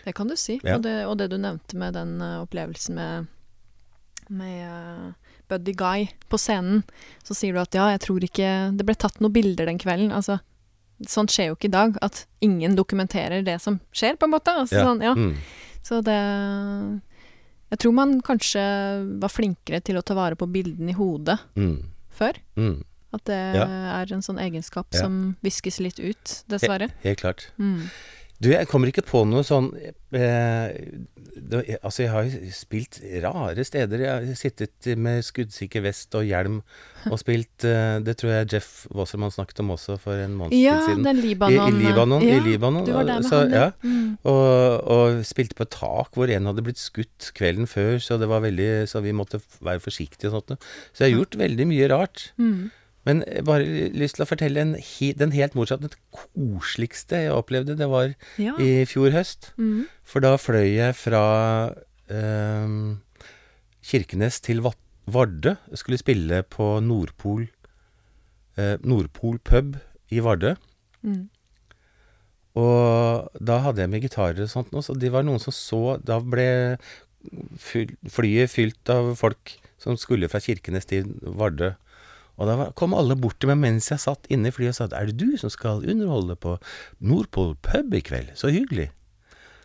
[0.06, 0.60] Det kan du si.
[0.64, 0.76] Ja.
[0.78, 3.28] Og, det, og det du nevnte med den eh, opplevelsen med,
[4.30, 5.14] med eh,
[5.50, 6.84] Buddy Guy på scenen,
[7.24, 10.12] så sier du at ja, jeg tror ikke det ble tatt noen bilder den kvelden.
[10.16, 10.40] Altså,
[11.08, 14.54] sånt skjer jo ikke i dag, at ingen dokumenterer det som skjer, på en måte.
[14.54, 15.14] Altså, Sånn, ja.
[15.16, 15.36] Mm.
[15.84, 16.18] Så det
[17.72, 18.62] Jeg tror man kanskje
[19.20, 21.84] var flinkere til å ta vare på bildene i hodet Mm.
[22.16, 22.38] før.
[22.56, 22.84] Mm.
[23.14, 23.66] At det Ja.
[24.02, 25.00] er en sånn egenskap Ja.
[25.06, 26.90] som viskes litt ut, dessverre.
[27.04, 27.48] Helt klart.
[27.58, 27.90] Mm.
[28.40, 29.72] Du, jeg kommer ikke på noe sånn
[30.14, 30.68] eh,
[31.38, 33.98] det, Altså, jeg har jo spilt rare steder.
[34.04, 36.60] Jeg har sittet med skuddsikker vest og hjelm
[37.10, 40.78] og spilt eh, Det tror jeg Jeff Wasserman snakket om også for en måned Ja,
[40.86, 41.02] siden.
[41.08, 42.22] den I, Libanon I Libanon.
[42.28, 43.66] ja, i Libanon Du var der med så, han, ja.
[43.66, 43.72] ja.
[43.82, 44.18] Mm.
[44.30, 48.30] Og, og spilte på et tak hvor en hadde blitt skutt kvelden før, så det
[48.30, 50.54] var veldig Så vi måtte være forsiktige og sånt.
[50.54, 50.58] noe.
[50.94, 52.32] Så jeg har gjort veldig mye rart.
[52.38, 52.70] Mm.
[53.08, 54.74] Men bare lyst til å fortelle en,
[55.22, 57.78] den helt motsatte, det koseligste jeg opplevde.
[57.80, 58.58] Det var Ja.
[58.60, 59.54] i fjor høst.
[59.58, 59.86] Mm.
[60.04, 61.24] For da fløy jeg fra
[62.12, 62.74] eh,
[63.88, 64.60] Kirkenes til
[65.08, 65.56] Vardø.
[65.72, 67.48] Jeg skulle spille på Nordpol
[68.58, 69.78] eh, Nordpol pub
[70.12, 70.56] i Vardø.
[71.08, 71.30] Mm.
[72.58, 76.18] Og da hadde jeg med gitarer og sånt så det var noen som så Da
[76.20, 76.78] ble
[77.62, 81.74] flyet fylt av folk som skulle fra Kirkenes til Vardø.
[82.38, 84.88] Og da kom alle bort til meg mens jeg satt inne i flyet og sa
[85.00, 86.58] er det du som skal underholde på
[87.02, 88.34] Nordpol pub i kveld?
[88.38, 88.92] Så hyggelig.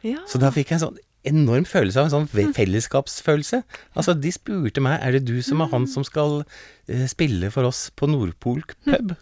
[0.02, 0.18] ja.
[0.26, 3.60] Så da fikk jeg en sånn enorm følelse av en sånn fellesskapsfølelse.
[3.94, 6.40] Altså, de spurte meg er det du som er han som skal
[6.88, 9.12] eh, spille for oss på Nordpol pub.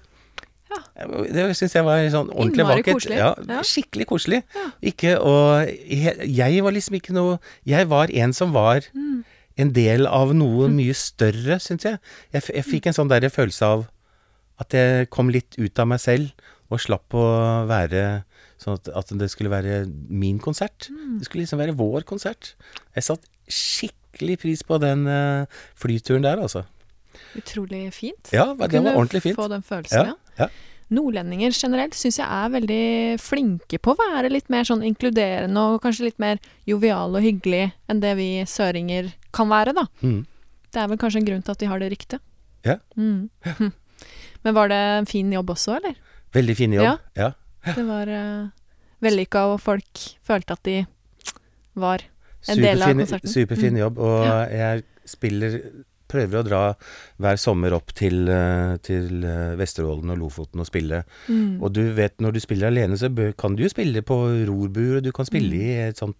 [0.70, 0.78] Ja.
[1.26, 2.94] Det syns jeg var sånn ordentlig Innmari vakkert.
[3.00, 3.16] koselig.
[3.18, 3.60] Ja, Ja.
[3.66, 4.38] Skikkelig koselig.
[4.86, 9.24] Ikke og jeg, Jeg var liksom ikke noe Jeg var en som var Mm.
[9.58, 12.00] En del av noe mye større, syns jeg.
[12.34, 13.86] Jeg, jeg fikk en sånn der følelse av
[14.60, 17.24] at jeg kom litt ut av meg selv, og slapp å
[17.66, 18.22] være
[18.60, 20.90] sånn at, at det skulle være min konsert.
[20.92, 21.16] Mm.
[21.18, 22.52] Det skulle liksom være vår konsert.
[22.94, 26.66] Jeg satt skikkelig pris på den eh, flyturen der, altså.
[27.38, 28.30] Utrolig fint.
[28.34, 29.34] Ja, det var ordentlig fint.
[29.34, 30.50] Kunne Få den følelsen, Ja, ja.
[30.90, 32.84] Nordlendinger generelt syns jeg er veldig
[33.22, 37.68] flinke på å være litt mer sånn inkluderende og kanskje litt mer jovial og hyggelig
[37.90, 39.86] enn det vi søringer kan være, da.
[40.02, 40.24] Mm.
[40.70, 42.22] Det er vel kanskje en grunn til at de har det ryktet.
[42.66, 42.78] Ja.
[42.98, 43.28] Mm.
[43.46, 43.70] ja.
[44.44, 45.94] Men var det en fin jobb også, eller?
[46.34, 46.86] Veldig fin jobb.
[46.86, 46.96] Ja.
[47.18, 47.30] ja.
[47.76, 48.48] Det var uh,
[49.04, 50.78] vellykka, og folk følte at de
[51.78, 52.02] var
[52.48, 53.28] En del av konserten.
[53.28, 53.80] superfin Mm.
[53.82, 55.58] jobb, og jeg spiller
[56.10, 56.60] Prøver å dra
[57.22, 61.04] hver sommer opp til, eh, til eh, Vesterålen og Lofoten og spille.
[61.28, 61.60] mm.
[61.62, 64.18] Og du vet, når du spiller alene, så kan du jo spille på
[64.50, 65.60] rorbur, og du kan spille Mm.
[65.60, 66.16] i et sånt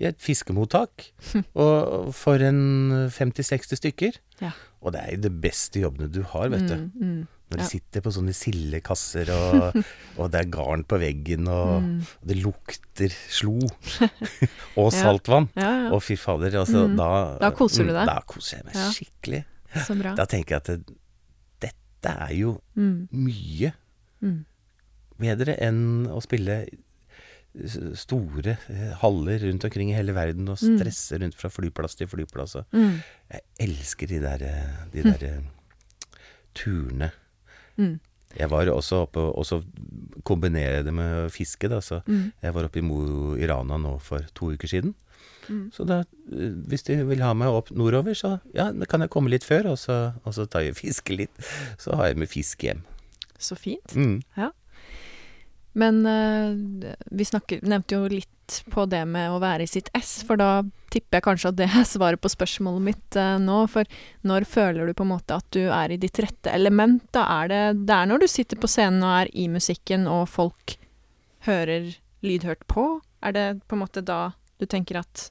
[0.00, 1.12] i et fiskemottak.
[1.54, 4.16] og for en 50-60 stykker.
[4.40, 4.50] Ja.
[4.82, 6.74] Og det er jo de beste jobbene du har, vet du.
[6.74, 7.64] Mm, mm, Når Ja.
[7.68, 9.76] sitter på sånne sildekasser, og,
[10.18, 11.98] og det er garn på veggen, og, mm.
[12.22, 13.58] og det lukter slo.
[14.80, 15.50] og saltvann.
[15.60, 16.56] Å, fy fader.
[16.62, 16.96] Altså, Mm.
[16.98, 17.10] da
[17.42, 18.06] Da koser du mm, deg.
[18.08, 19.42] Da koser jeg meg skikkelig.
[19.86, 20.14] Så bra.
[20.20, 20.96] Da tenker jeg at det,
[21.68, 23.72] dette er jo Mm, mye
[24.24, 24.40] mm.
[25.20, 26.64] bedre enn å spille
[27.94, 32.56] store eh, haller rundt omkring i hele verden og stresse rundt fra flyplass til flyplass.
[32.74, 32.96] Mm.
[33.30, 35.52] Jeg elsker de der, eh, de der mm.
[36.58, 37.12] turene.
[37.78, 37.98] Mm.
[38.34, 39.60] Jeg var også oppe og så
[40.26, 41.78] kombinere det med fiske, da.
[41.80, 42.32] Så Mm.
[42.42, 44.94] jeg var oppe i Mo i Rana nå for to uker siden.
[45.48, 45.70] Mm.
[45.72, 46.00] Så da,
[46.32, 49.66] eh, hvis de vil ha meg opp nordover, så ja, kan jeg komme litt før,
[49.72, 51.30] og så, og så tar jeg fiske litt.
[51.78, 52.82] Så har jeg med fisk hjem.
[53.38, 53.94] Så fint.
[53.94, 54.22] Mm.
[55.74, 58.30] Men uh, vi snakker, nevnte jo litt
[58.70, 60.62] på det med å være i sitt ess, for da
[60.92, 63.64] tipper jeg kanskje at det er svaret på spørsmålet mitt uh, nå.
[63.72, 63.88] For
[64.26, 67.02] når føler du på en måte at du er i ditt rette element?
[67.16, 70.28] Da er det, det er når du sitter på scenen og er i musikken, og
[70.30, 70.76] folk
[71.48, 71.90] hører
[72.24, 72.86] lydhørt på?
[73.24, 74.20] Er det på en måte da
[74.60, 75.28] du tenker at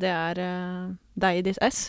[0.00, 1.88] det er uh, deg i ditt ess?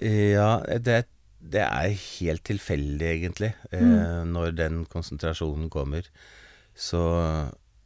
[0.00, 1.02] Ja, det,
[1.40, 4.32] det er helt tilfeldig, egentlig, eh, Mm.
[4.32, 6.02] når den konsentrasjonen kommer.
[6.76, 7.00] Så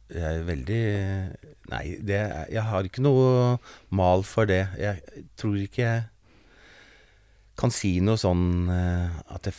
[0.09, 1.37] jeg er veldig
[1.67, 2.19] Nei, det,
[2.51, 3.57] jeg har ikke noe
[3.89, 4.67] mal for det.
[4.77, 5.01] Jeg
[5.35, 6.03] tror ikke jeg
[7.57, 9.55] kan si noe sånn eh, at jeg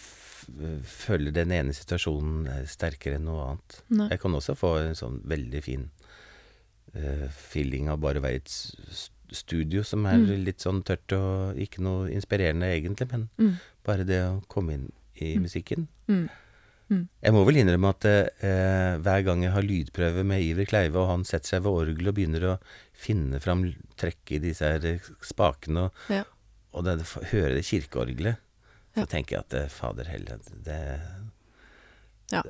[0.86, 3.80] føler den ene situasjonen er sterkere enn noe annet.
[3.90, 4.08] Nei.
[4.12, 5.88] Jeg kan også få en sånn veldig fin
[6.94, 8.54] eh, feeling av bare å være i et
[9.36, 10.44] studio som er Mm.
[10.44, 13.56] litt sånn tørt og ikke noe inspirerende egentlig, men Mm.
[13.86, 14.88] Bare det å komme inn
[15.22, 15.42] i Mm.
[15.46, 15.86] musikken.
[16.10, 16.26] Mm.
[16.90, 17.08] Mm.
[17.24, 21.08] Jeg må vel innrømme at eh, hver gang jeg har lydprøve med Iver Kleive, og
[21.10, 22.56] han setter seg ved orgelet og begynner å
[22.94, 23.64] finne fram
[23.98, 26.22] trekk i disse her eh, spakene, og, Ja.
[26.76, 27.00] og det,
[27.32, 28.36] hører det kirkeorgelet,
[28.94, 29.06] så Ja.
[29.06, 31.00] tenker jeg at eh, fader heller, det,
[32.32, 32.42] Ja.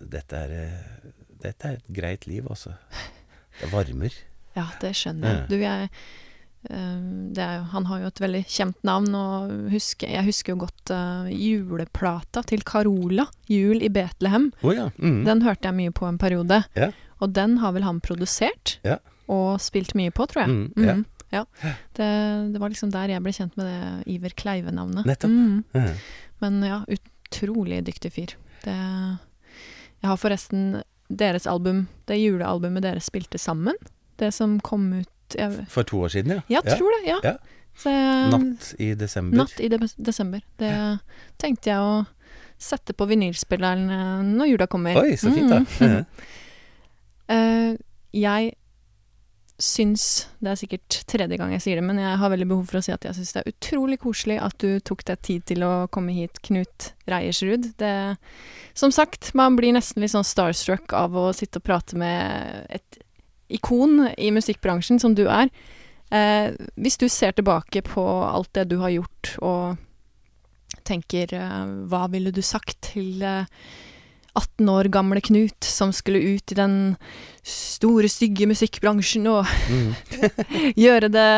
[0.00, 1.12] dette, er,
[1.42, 2.74] dette er et greit liv, altså.
[3.60, 4.12] Det varmer.
[4.56, 5.48] Ja, det skjønner jeg.
[5.48, 5.90] Du, jeg
[6.62, 10.60] det er jo, Han har jo et veldig kjent navn, og husker, jeg husker jo
[10.62, 14.52] godt uh, juleplata til Carola, 'Jul i Betlehem'.
[14.62, 14.90] Oh, ja.
[14.98, 15.24] Mm.
[15.26, 16.62] Den hørte jeg mye på en periode.
[16.78, 16.92] yeah.
[17.22, 18.98] Og den har vel han produsert, yeah.
[19.30, 20.50] og spilt mye på, tror jeg.
[20.50, 20.94] Mm, ja.
[20.94, 21.02] Yeah.
[21.32, 21.74] ja.
[21.94, 22.08] Det,
[22.54, 25.06] det var liksom der jeg ble kjent med det Iver Kleive-navnet.
[25.06, 25.30] Nettopp.
[25.30, 25.92] Mhm.
[26.42, 28.34] Men ja, utrolig dyktig fyr.
[28.64, 28.74] Det
[30.02, 33.76] Jeg har forresten deres album, det julealbumet dere spilte sammen,
[34.18, 35.08] det som kom ut
[35.38, 36.46] jeg, For to år siden, ja.
[36.58, 37.02] Ja, tror det.
[37.08, 37.18] Ja.
[37.32, 37.36] Ja.
[37.78, 39.42] Så jeg, Natt i desember.
[39.42, 40.42] Natt i de desember.
[40.60, 40.72] Det
[41.40, 42.02] tenkte jeg å
[42.62, 44.98] sette på vinylspilleren eh, når jula kommer.
[45.02, 45.64] Oi, så fint, da.
[45.82, 46.04] Ja.
[47.32, 47.76] Eh,
[48.12, 48.48] jeg
[49.62, 52.80] syns Det er sikkert tredje gang jeg sier det, men jeg har veldig behov for
[52.80, 55.62] å si at jeg syns det er utrolig koselig at du tok deg tid til
[55.64, 57.70] å komme hit, Knut Reiersrud.
[57.78, 57.94] Det
[58.74, 63.01] Som sagt, man blir nesten litt sånn starstruck av å sitte og prate med et
[63.52, 65.48] ikon i musikkbransjen, som du er.
[66.12, 72.06] Eh, hvis du ser tilbake på alt det du har gjort, og tenker eh, hva
[72.12, 73.44] ville du sagt til eh,
[74.32, 76.76] 18 år gamle Knut som skulle ut i den
[77.44, 79.92] store, stygge musikkbransjen og Mm.
[80.84, 81.28] gjøre det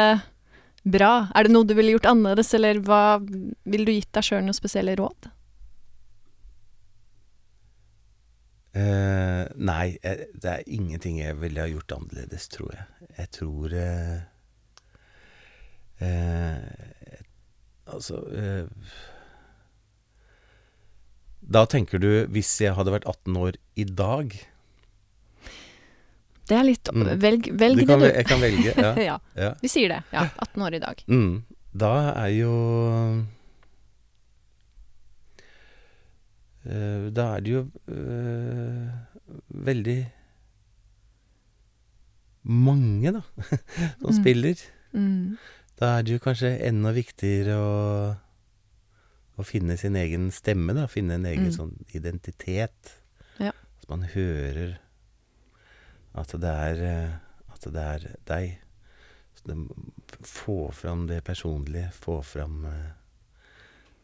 [0.85, 1.13] bra?
[1.35, 4.57] Er det noe du ville gjort annerledes, eller hva ville du gitt deg sjøl noen
[4.57, 5.31] spesielle råd?
[8.75, 12.87] Eh, nei, jeg, det er ingenting jeg ville ha gjort annerledes, tror jeg.
[13.15, 14.17] Jeg tror uh,
[16.03, 17.21] uh,
[17.95, 18.65] Altså eh,
[21.55, 24.35] Da tenker du, hvis jeg hadde vært 18 år i dag
[26.49, 27.07] Det er litt Mm.
[27.21, 28.05] Velg, velg du det, du.
[28.07, 28.91] Jeg kan velge, ja.
[29.11, 29.53] ja, ja.
[29.63, 30.03] vi sier det.
[30.13, 31.01] Ja, 18 år i dag.
[31.09, 31.43] Mm.
[31.75, 32.53] Da er jo
[32.91, 33.23] eh,
[36.65, 37.61] Da er det jo
[37.93, 38.93] eh,
[39.67, 39.99] veldig
[42.45, 43.23] mange, da,
[44.01, 44.19] som Mm.
[44.23, 44.55] spiller.
[44.93, 45.37] Mm.
[45.81, 48.17] Da er det jo kanskje enda viktigere å,
[49.39, 50.87] å finne sin egen stemme, da.
[50.87, 51.53] Finne en egen Mm.
[51.57, 52.95] sånn identitet.
[53.41, 53.51] Ja.
[53.83, 54.79] At man hører
[56.15, 57.11] at det er eh,
[57.55, 58.59] At det er deg.
[59.47, 59.55] Det,
[60.25, 61.91] få fram det personlige.
[61.93, 62.91] Få fram eh,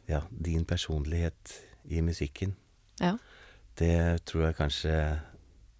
[0.08, 1.52] ja, din personlighet
[1.88, 2.54] i musikken.
[3.00, 3.16] Ja.
[3.78, 4.94] Det tror jeg kanskje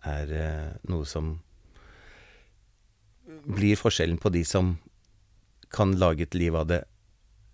[0.08, 1.34] er eh, noe som
[3.46, 4.78] blir forskjellen på de som
[5.70, 6.82] kan lage et liv av det,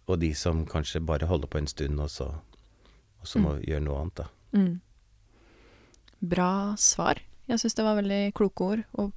[0.07, 2.31] og de som kanskje bare holder på en stund, og så,
[3.21, 4.29] og så må gjøre noe annet, da.
[4.57, 4.75] Mm.
[6.33, 7.21] Bra svar.
[7.47, 8.85] Jeg syns det var veldig kloke ord.
[8.97, 9.11] Å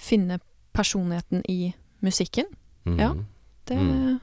[0.00, 0.40] finne
[0.74, 2.50] personligheten i musikken.
[2.84, 2.98] Mm.
[2.98, 3.12] Ja.
[3.64, 4.20] Det Mm.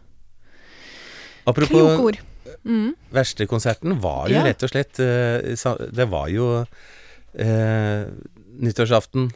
[1.46, 2.18] Apropos Kloke ord.
[2.64, 2.94] Mm.
[3.12, 4.44] verkstedkonserten var jo Ja.
[4.46, 6.66] rett og slett eh, Det var jo
[7.34, 8.06] eh,
[8.62, 9.32] nyttårsaften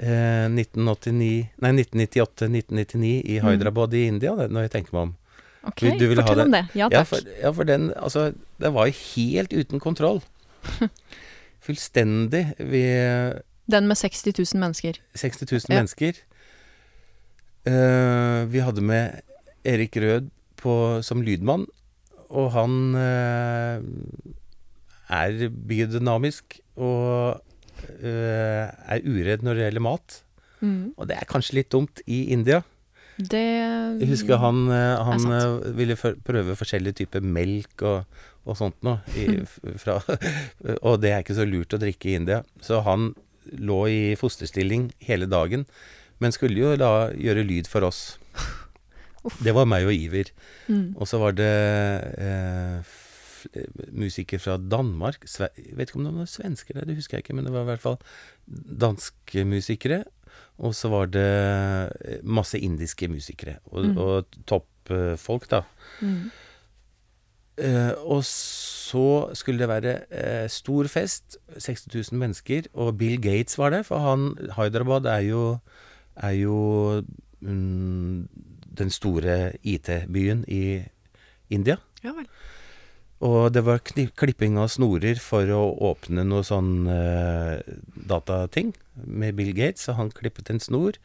[0.00, 3.46] eh, 1989 Nei, 1998-1999 i Mm.
[3.46, 5.14] Hyderabad i India, når jeg tenker meg om.
[5.66, 6.44] Ok, Du- du fortell det?
[6.44, 6.64] om det.
[6.74, 10.22] Ja, Ja, for, ja, for den Altså, det var jo helt uten kontroll.
[11.60, 12.54] Fullstendig.
[12.58, 12.82] Vi
[13.70, 14.98] Den med 60 000 mennesker.
[15.14, 15.74] 60 000 Ja.
[15.80, 16.12] mennesker.
[17.66, 19.20] Uh, vi hadde med
[19.64, 21.66] Erik Rød på, som lydmann,
[22.30, 23.82] og han eh,
[25.16, 27.42] er biodynamisk og
[28.02, 30.22] eh, er uredd når det gjelder mat.
[30.60, 30.94] Mm.
[30.96, 32.62] Og det er kanskje litt dumt i India.
[33.16, 35.28] Det Jeg husker han, eh, han
[35.76, 39.00] ville for, prøve forskjellige typer melk og, og sånt noe.
[39.16, 39.44] I,
[39.80, 40.00] fra,
[40.88, 42.42] og det er ikke så lurt å drikke i India.
[42.64, 43.14] Så han
[43.46, 45.64] lå i fosterstilling hele dagen,
[46.18, 48.16] men skulle jo da gjøre lyd for oss.
[49.26, 49.40] Uff.
[49.44, 50.30] Det var meg og Iver.
[50.68, 50.94] Mm.
[50.96, 51.50] Og så var det
[52.22, 52.94] eh,
[53.94, 57.36] musikere fra Danmark Sve Jeg vet ikke om det var svensker, det husker jeg ikke,
[57.38, 57.98] men det var i hvert fall
[58.86, 60.04] danske musikere.
[60.58, 63.96] Og så var det eh, masse indiske musikere, og, Mm.
[63.98, 65.62] og toppfolk, da.
[66.00, 66.30] Mm.
[67.58, 73.58] Eh, og så skulle det være eh, stor fest, 60 000 mennesker, og Bill Gates
[73.58, 75.58] var der, for han Hyderabad er jo,
[76.16, 77.02] er jo
[77.40, 78.28] mm,
[78.78, 80.84] den store IT-byen i
[81.52, 81.78] India.
[82.04, 82.26] Ja vel.
[83.24, 87.56] Og det var klipping av snorer for å åpne noe sånn uh,
[87.96, 88.74] datating
[89.08, 90.98] med Bill Gates, og han klippet en snor.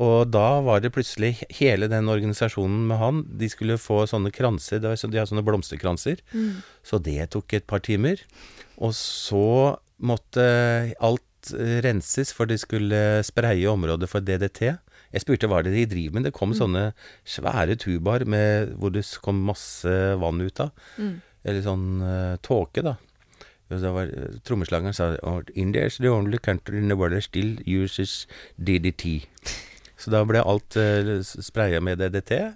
[0.00, 4.80] Og da var det plutselig hele den organisasjonen med han, de skulle få sånne kranser,
[4.82, 6.62] det var så, de har sånne blomsterkranser, Mm.
[6.82, 8.22] så det tok et par timer.
[8.78, 14.78] Og så måtte alt eh, renses, for de skulle spraye området for DDT.
[15.10, 16.28] Jeg spurte hva det de driver med.
[16.28, 16.90] Det kom sånne
[17.26, 18.24] svære tubaer
[18.78, 19.90] hvor det kom masse
[20.22, 20.70] vann ut av.
[20.98, 21.16] Mm.
[21.44, 22.96] Eller sånn uh, tåke, da.
[23.70, 25.12] Var uh, Trommeslageren sa
[25.54, 28.26] India is the only country in the world that still uses
[28.58, 29.24] DDT.
[30.00, 32.54] Så da ble alt uh, spraya med DDT.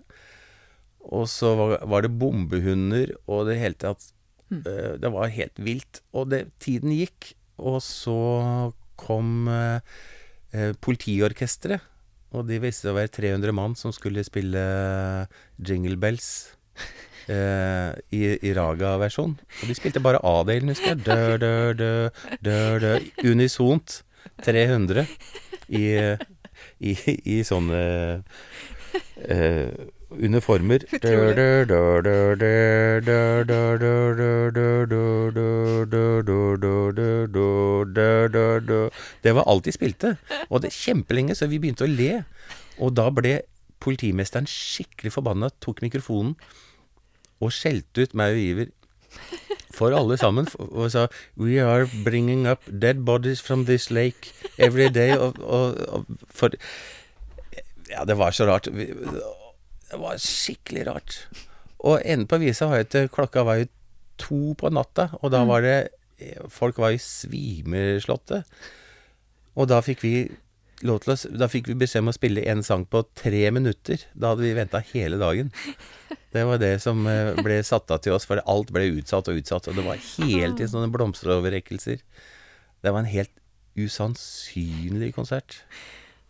[1.11, 4.11] Og så var, var det bombehunder og det hele tatt
[4.51, 4.63] Mm.
[4.67, 6.03] eh, Det var helt vilt.
[6.13, 9.81] Og det, tiden gikk, og så kom uh,
[10.85, 11.81] politiorkesteret.
[12.35, 14.63] Og de viste å være 300 mann som skulle spille
[15.63, 16.31] Jingle Bells.
[17.31, 19.37] eh, i, i raga-versjon.
[19.39, 21.05] Og de spilte bare A-delen, husker jeg.
[21.07, 21.93] Dø, dø, dø,
[22.45, 22.97] dø, dø.
[23.31, 24.03] Unisont.
[24.41, 25.05] 300
[25.69, 25.85] i,
[26.81, 26.93] i,
[27.29, 27.81] i sånne
[29.29, 29.69] eh,
[30.19, 30.85] uniformer
[39.25, 40.17] Det var alt de spilte.
[40.51, 42.25] Og det er kjempelenge, så vi begynte å le.
[42.79, 43.41] Og da ble
[43.85, 46.35] politimesteren skikkelig forbanna, tok mikrofonen
[47.43, 48.73] og skjelte ut meg og Iver
[49.75, 51.07] for alle sammen og sa
[51.37, 55.17] We are bringing up dead bodies from this lake every day.
[55.17, 56.55] Og, og, og for
[57.91, 58.69] Ja, det var så rart.
[58.69, 59.44] Og
[59.95, 61.17] det var skikkelig rart.
[61.87, 63.69] Og enden på visa var jo at klokka var jo
[64.19, 65.77] to på natta, og da var det
[66.49, 68.45] Folk var i svimeslåtte.
[69.59, 70.13] Og da fikk vi
[70.87, 74.03] lov til å Da fikk vi beskjed om å spille en sang på tre minutter.
[74.15, 75.51] Da hadde vi venta hele dagen.
[76.35, 79.43] Det var det som eh, ble satt av til oss, for alt ble utsatt og
[79.43, 79.69] utsatt.
[79.71, 82.01] Og det var hele tiden sånne blomsteroverrekkelser.
[82.83, 83.35] Det var en helt
[83.75, 85.61] usannsynlig konsert.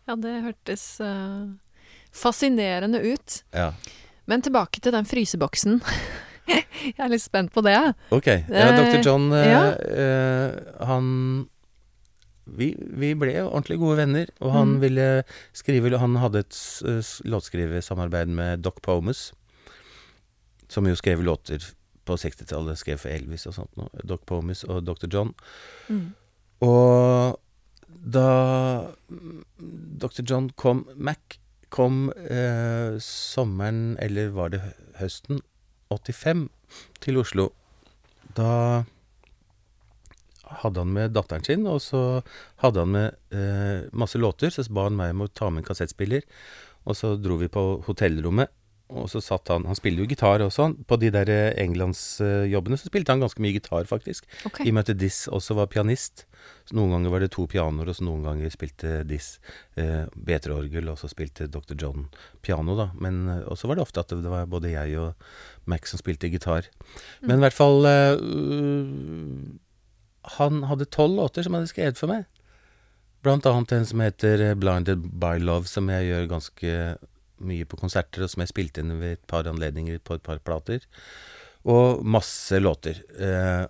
[0.08, 1.54] Ja, det hørtes eh,
[2.14, 3.40] fascinerende ut.
[3.54, 3.72] Ja.
[4.30, 5.80] Men tilbake til den fryseboksen.
[6.84, 7.76] Jeg er litt spent på det.
[8.12, 8.26] Ok.
[8.52, 9.00] Ja, Dr.
[9.06, 9.62] John, eh, ja.
[9.72, 11.06] eh, han
[12.44, 14.80] vi, vi ble ordentlig gode venner, og han Mm.
[14.82, 15.06] ville
[15.56, 16.58] skrive Han hadde et
[17.24, 19.32] låtskriversamarbeid med Doc Pomus,
[20.68, 21.64] som jo skrev låter
[22.04, 23.88] på 60-tallet, skrev for Elvis og sånt noe.
[24.04, 25.08] Doc Pomus og Dr.
[25.08, 25.32] John.
[25.88, 26.12] Mm.
[26.60, 27.40] Og
[27.88, 29.44] da mm,
[30.04, 30.20] Dr.
[30.28, 31.38] John kom Mac
[31.72, 34.62] kom eh, sommeren, eller var det
[35.00, 35.42] høsten,
[35.92, 36.48] 85
[37.04, 37.50] til Oslo.
[38.36, 38.84] Da
[40.60, 42.02] hadde han med datteren sin, og så
[42.62, 44.52] hadde han med eh, masse låter.
[44.52, 46.26] Så ba han meg om å ta med en kassettspiller,
[46.84, 48.52] og så dro vi på hotellrommet.
[48.92, 50.68] Og så satt han Han spiller jo gitar også.
[50.86, 54.28] På de der eh, englandsjobbene så spilte han ganske mye gitar, faktisk.
[54.44, 54.66] Okay.
[54.66, 56.26] I og med at Diss også var pianist.
[56.68, 59.38] Så noen ganger var det to pianoer, og så noen ganger spilte Diss
[59.80, 61.76] eh, B3-orgel, og så spilte Dr.
[61.80, 62.10] John
[62.44, 62.90] piano, da.
[63.00, 65.14] Men eh, Og så var det ofte at det var både jeg og
[65.70, 66.68] Max som spilte gitar.
[67.24, 69.56] Men i hvert fall eh, øh,
[70.38, 72.28] Han hadde tolv låter som han hadde skrevet for meg.
[73.24, 76.72] Blant annet en som heter eh, 'Blinded by Love', som jeg gjør ganske
[77.42, 80.42] mye på konserter, og som jeg spilte inn ved et par anledninger på et par
[80.44, 80.84] plater.
[81.64, 83.00] Og masse låter.
[83.18, 83.64] Eh,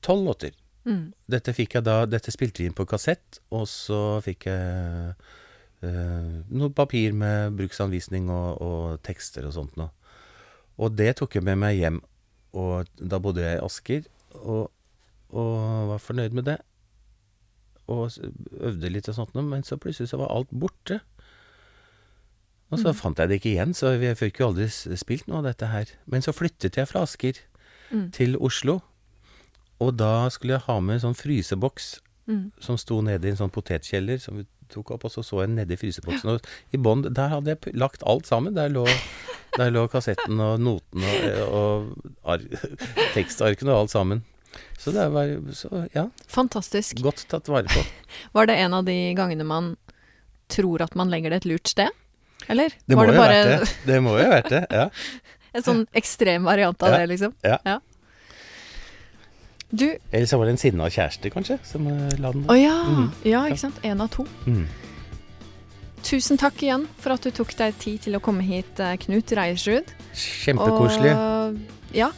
[0.00, 0.56] Tolv låter.
[0.88, 1.12] Mm.
[1.28, 5.12] Dette fikk jeg da Dette spilte vi inn på kassett, og så fikk jeg
[5.84, 9.92] eh, noe papir med bruksanvisning og, og tekster og sånt noe.
[10.80, 12.00] Og det tok jeg med meg hjem,
[12.56, 14.06] og da bodde jeg i Asker,
[14.40, 14.70] og,
[15.36, 16.58] og var fornøyd med det.
[17.90, 21.02] Og øvde litt og sånt noe, men så plutselig så var alt borte.
[22.70, 25.48] Og så fant jeg det ikke igjen, så jeg fikk jo aldri spilt noe av
[25.50, 25.86] dette her.
[26.06, 27.34] Men så flyttet jeg fra Asker
[27.90, 28.12] Mm.
[28.14, 28.76] til Oslo,
[29.80, 31.98] og da skulle jeg ha med en sånn fryseboks
[32.28, 32.52] Mm.
[32.60, 35.48] som sto nede i en sånn potetkjeller som vi tok opp, og så så jeg
[35.50, 36.40] nedi fryseboksen, og
[36.72, 38.54] i bånn, der hadde jeg lagt alt sammen.
[38.54, 38.84] Der lå,
[39.56, 42.38] der lå kassetten og noten og, og ar
[43.16, 44.22] tekstarkene og alt sammen.
[44.78, 47.02] Så det var så, ja, Fantastisk.
[47.02, 47.82] godt tatt vare på.
[48.38, 49.76] Var det en av de gangene man
[50.48, 51.90] tror at man legger det et lurt sted?
[52.50, 52.74] Eller?
[52.84, 53.76] Det må var jo det bare vært det.
[53.86, 54.88] Det må jo ha vært det, ja.
[55.56, 56.98] en sånn ekstrem variant av Ja.
[56.98, 57.34] det, liksom?
[57.46, 57.78] Ja.
[59.70, 62.76] Du Eller så var det en sinna kjæreste, kanskje, som eh, la den Å ja.
[62.90, 63.10] Mm.
[63.22, 63.78] Ja, ikke sant.
[63.86, 64.26] Én av to.
[64.46, 64.64] Mm.
[66.02, 69.30] Tusen takk igjen for at du tok deg tid til å komme hit, eh, Knut
[69.36, 69.92] Reiersrud.
[70.16, 71.14] Kjempekoselig.
[71.14, 72.10] Og ja.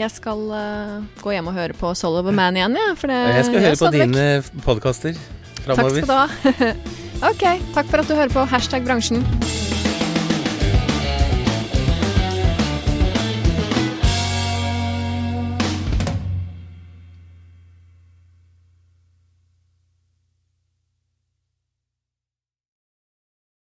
[0.00, 2.96] Jeg skal uh, gå hjem og høre på Soul of a Man igjen, jeg.
[2.96, 4.26] for det Jeg skal høre på dine
[4.64, 5.18] podkaster
[5.60, 6.72] Takk skal du ha.
[7.22, 7.44] ok,
[7.74, 9.24] takk for at du hører på Hashtag bransjen.